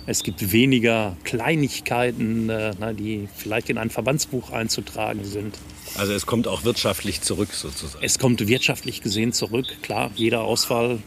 [0.05, 5.57] es gibt weniger Kleinigkeiten, äh, die vielleicht in ein Verbandsbuch einzutragen sind.
[5.95, 8.03] Also es kommt auch wirtschaftlich zurück sozusagen.
[8.03, 10.11] Es kommt wirtschaftlich gesehen zurück, klar.
[10.15, 10.99] Jeder Ausfall,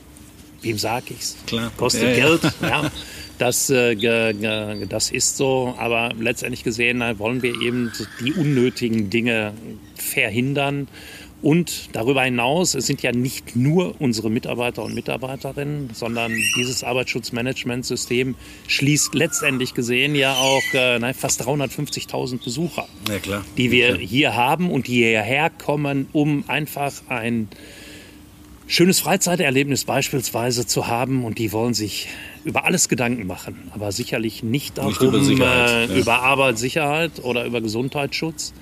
[0.63, 1.37] wem sage ich's?
[1.47, 1.73] Klar.
[1.77, 2.43] Kostet ja, Geld.
[2.63, 2.69] Ja.
[2.83, 2.91] ja.
[3.39, 7.93] Das, äh, das ist so, aber letztendlich gesehen wollen wir eben
[8.25, 9.53] die unnötigen Dinge
[9.95, 10.89] verhindern
[11.47, 18.35] und darüber hinaus, es sind ja nicht nur unsere Mitarbeiter und Mitarbeiterinnen, sondern dieses Arbeitsschutzmanagementsystem
[18.67, 22.89] schließt letztendlich gesehen ja auch äh, nein, fast 350.000 Besucher,
[23.29, 24.07] ja, die wir okay.
[24.09, 27.47] hier haben und die hierher kommen, um einfach ein
[28.67, 32.09] schönes Freizeiterlebnis beispielsweise zu haben und die wollen sich
[32.45, 36.01] über alles Gedanken machen, aber sicherlich nicht, darum, nicht über, Sicherheit, äh, ja.
[36.01, 38.53] über Arbeitssicherheit oder über Gesundheitsschutz,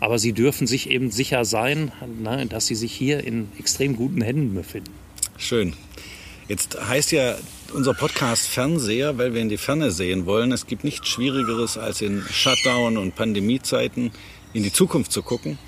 [0.00, 4.22] aber sie dürfen sich eben sicher sein, ne, dass sie sich hier in extrem guten
[4.22, 4.92] Händen befinden.
[5.36, 5.74] Schön.
[6.48, 7.36] Jetzt heißt ja
[7.74, 10.50] unser Podcast Fernseher, weil wir in die Ferne sehen wollen.
[10.50, 14.10] Es gibt nichts Schwierigeres, als in Shutdown- und Pandemiezeiten
[14.52, 15.58] in die Zukunft zu gucken.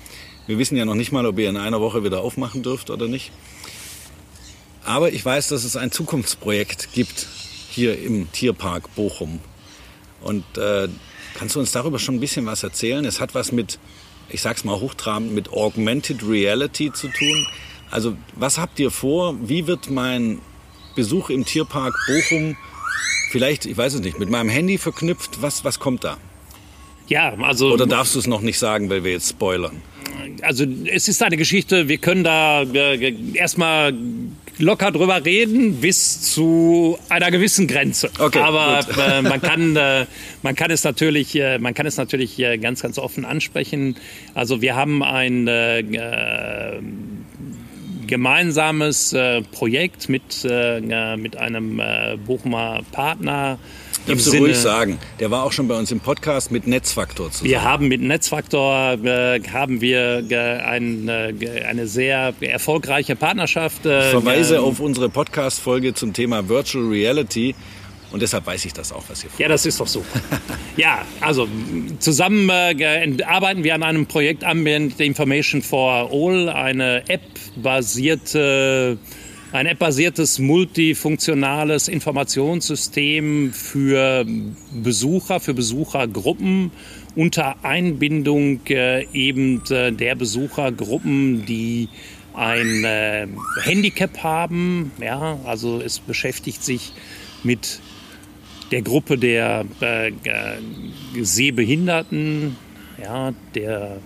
[0.45, 3.07] Wir wissen ja noch nicht mal, ob ihr in einer Woche wieder aufmachen dürft oder
[3.07, 3.31] nicht.
[4.83, 7.27] Aber ich weiß, dass es ein Zukunftsprojekt gibt
[7.69, 9.39] hier im Tierpark Bochum.
[10.21, 10.89] Und äh,
[11.35, 13.05] kannst du uns darüber schon ein bisschen was erzählen?
[13.05, 13.79] Es hat was mit
[14.33, 17.47] ich sag's mal hochtrabend, mit Augmented Reality zu tun.
[17.91, 19.37] Also was habt ihr vor?
[19.47, 20.39] Wie wird mein
[20.95, 22.57] Besuch im Tierpark Bochum
[23.31, 25.41] vielleicht, ich weiß es nicht, mit meinem Handy verknüpft?
[25.41, 26.17] Was, was kommt da?
[27.07, 27.73] Ja, also.
[27.73, 29.81] Oder darfst du es noch nicht sagen, weil wir jetzt spoilern?
[30.41, 33.93] Also es ist eine Geschichte, wir können da äh, erstmal
[34.57, 38.09] locker drüber reden bis zu einer gewissen Grenze.
[38.19, 40.05] Okay, Aber äh, man kann äh,
[40.41, 43.95] man kann es natürlich äh, man kann es natürlich äh, ganz ganz offen ansprechen.
[44.33, 46.81] Also wir haben ein äh, äh,
[48.07, 49.15] gemeinsames
[49.51, 51.81] Projekt mit mit einem
[52.25, 53.57] Bochumer Partner
[54.05, 54.99] Darfst du Sinne, ruhig sagen.
[55.19, 57.49] Der war auch schon bei uns im Podcast mit Netzfaktor zusammen.
[57.49, 63.85] Wir haben mit Netzfaktor äh, haben wir äh, ein, äh, eine sehr erfolgreiche Partnerschaft.
[63.85, 67.55] Äh, ich verweise auf unsere Podcast-Folge zum Thema Virtual Reality.
[68.11, 69.39] Und deshalb weiß ich das auch, was ihr vorhabt.
[69.39, 70.05] Ja, das ist doch so.
[70.77, 71.47] ja, also
[71.99, 79.22] zusammen äh, arbeiten wir an einem Projekt Ambient Information for All, eine App-basierte äh,
[79.53, 84.25] ein app-basiertes multifunktionales Informationssystem für
[84.71, 86.71] Besucher, für Besuchergruppen
[87.15, 91.87] unter Einbindung äh, eben äh, der Besuchergruppen, die
[92.33, 93.27] ein äh,
[93.61, 94.91] Handicap haben.
[94.99, 96.91] Ja, also es beschäftigt sich
[97.43, 97.79] mit
[98.71, 100.13] der Gruppe der äh, äh,
[101.21, 102.55] Sehbehinderten,
[102.99, 103.99] ja, der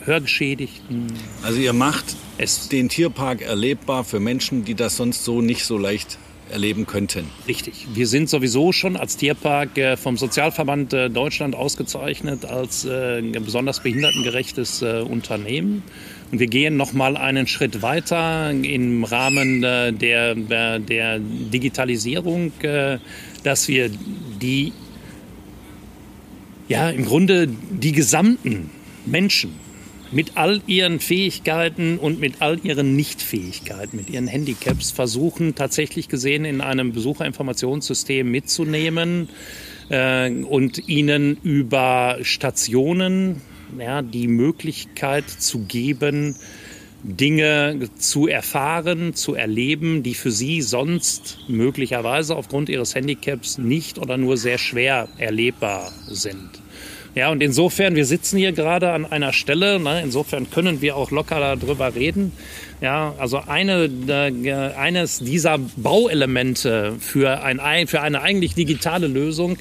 [0.00, 1.12] Hörgeschädigten.
[1.44, 5.78] Also ihr macht es den Tierpark erlebbar für Menschen, die das sonst so nicht so
[5.78, 6.18] leicht
[6.50, 7.26] erleben könnten.
[7.48, 7.86] Richtig.
[7.92, 13.80] Wir sind sowieso schon als Tierpark äh, vom Sozialverband äh, Deutschland ausgezeichnet als äh, besonders
[13.80, 15.82] behindertengerechtes Unternehmen.
[16.30, 22.52] Und wir gehen noch mal einen Schritt weiter im Rahmen der, der Digitalisierung,
[23.44, 23.90] dass wir
[24.40, 24.72] die,
[26.68, 28.70] ja, im Grunde die gesamten
[29.04, 29.65] Menschen
[30.16, 36.46] mit all ihren Fähigkeiten und mit all ihren Nichtfähigkeiten, mit ihren Handicaps versuchen, tatsächlich gesehen
[36.46, 39.28] in einem Besucherinformationssystem mitzunehmen,
[39.90, 43.42] äh, und ihnen über Stationen
[43.78, 46.36] ja, die Möglichkeit zu geben,
[47.02, 54.16] Dinge zu erfahren, zu erleben, die für sie sonst möglicherweise aufgrund ihres Handicaps nicht oder
[54.16, 56.62] nur sehr schwer erlebbar sind.
[57.16, 61.10] Ja, und insofern, wir sitzen hier gerade an einer Stelle, ne, insofern können wir auch
[61.10, 62.32] locker darüber reden.
[62.82, 69.56] Ja, also eine, äh, eines dieser Bauelemente für, ein, für eine eigentlich digitale Lösung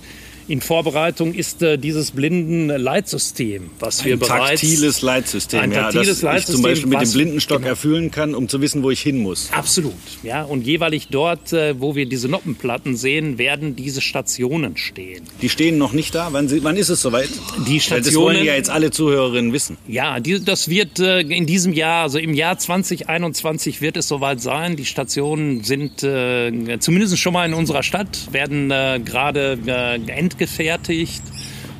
[0.48, 5.84] in Vorbereitung ist äh, dieses blinden Leitsystem, was wir ein bereits taktiles Leitsystem, ein ja,
[5.84, 7.70] taktiles das Leitsystem, ich zum Beispiel mit dem Blindenstock genau.
[7.70, 9.50] erfüllen kann, um zu wissen, wo ich hin muss.
[9.52, 9.94] Absolut,
[10.24, 10.44] ja.
[10.44, 15.24] Und jeweilig dort, äh, wo wir diese Noppenplatten sehen, werden diese Stationen stehen.
[15.42, 16.30] Die stehen noch nicht da.
[16.32, 17.30] Wann, wann ist es soweit?
[17.68, 19.78] Die Weil Das wollen Stationen, ja jetzt alle Zuhörerinnen wissen.
[19.88, 24.42] ja, die, das wird äh, in diesem Jahr, also im Jahr 2021 wird es soweit
[24.42, 24.76] sein.
[24.76, 30.00] Die Stationen sind äh, zumindest schon mal in unserer Stadt, werden äh, gerade äh,
[30.36, 31.24] endgefertigt.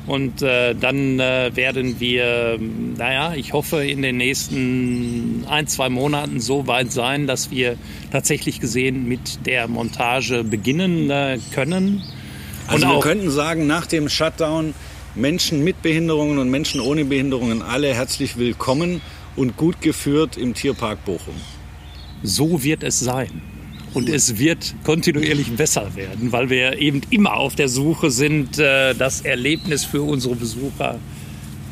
[0.06, 2.58] Und äh, dann äh, werden wir,
[2.96, 7.76] naja, ich hoffe, in den nächsten ein, zwei Monaten so weit sein, dass wir
[8.12, 12.04] tatsächlich gesehen mit der Montage beginnen äh, können.
[12.68, 14.74] Also Und wir könnten sagen, nach dem Shutdown
[15.16, 19.00] Menschen mit Behinderungen und Menschen ohne Behinderungen alle herzlich willkommen
[19.34, 21.34] und gut geführt im Tierpark Bochum.
[22.22, 23.55] So wird es sein.
[23.96, 28.92] Und es wird kontinuierlich besser werden, weil wir eben immer auf der Suche sind, äh,
[28.94, 30.98] das Erlebnis für unsere Besucher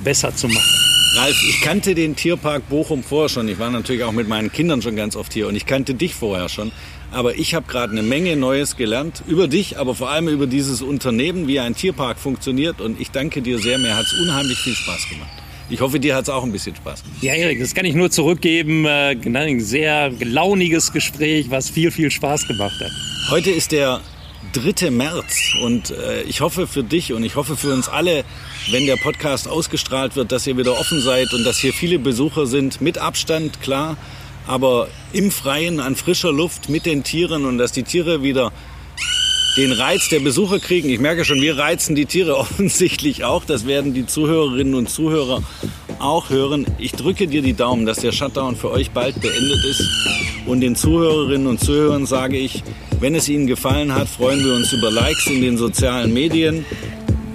[0.03, 0.73] besser zu machen.
[1.17, 3.47] Ralf, ich kannte den Tierpark Bochum vorher schon.
[3.49, 6.15] Ich war natürlich auch mit meinen Kindern schon ganz oft hier und ich kannte dich
[6.15, 6.73] vorher schon.
[7.11, 10.81] Aber ich habe gerade eine Menge Neues gelernt über dich, aber vor allem über dieses
[10.81, 12.81] Unternehmen, wie ein Tierpark funktioniert.
[12.81, 13.77] Und ich danke dir sehr.
[13.77, 15.44] Mir hat es unheimlich viel Spaß gemacht.
[15.71, 17.23] Ich hoffe, dir hat es auch ein bisschen Spaß gemacht.
[17.23, 18.85] Ja, Erik, das kann ich nur zurückgeben.
[18.85, 22.91] Äh, Ein sehr launiges Gespräch, was viel, viel Spaß gemacht hat.
[23.31, 24.01] Heute ist der
[24.53, 24.91] 3.
[24.91, 28.25] März und äh, ich hoffe für dich und ich hoffe für uns alle,
[28.71, 32.47] wenn der Podcast ausgestrahlt wird, dass ihr wieder offen seid und dass hier viele Besucher
[32.47, 33.97] sind, mit Abstand, klar,
[34.47, 38.53] aber im Freien, an frischer Luft, mit den Tieren und dass die Tiere wieder
[39.57, 40.89] den Reiz der Besucher kriegen.
[40.91, 43.45] Ich merke schon, wir reizen die Tiere offensichtlich auch.
[43.45, 45.43] Das werden die Zuhörerinnen und Zuhörer
[46.01, 46.67] auch hören.
[46.79, 49.89] Ich drücke dir die Daumen, dass der Shutdown für euch bald beendet ist.
[50.47, 52.63] Und den Zuhörerinnen und Zuhörern sage ich,
[53.01, 56.65] wenn es Ihnen gefallen hat, freuen wir uns über Likes in den sozialen Medien.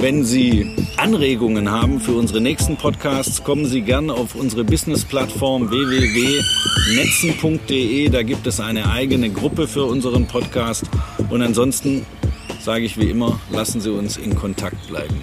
[0.02, 8.08] Wenn Sie Anregungen haben für unsere nächsten Podcasts, kommen Sie gerne auf unsere Business-Plattform www.netzen.de.
[8.08, 10.86] Da gibt es eine eigene Gruppe für unseren Podcast.
[11.30, 12.06] Und ansonsten
[12.62, 15.20] sage ich wie immer, lassen Sie uns in Kontakt bleiben.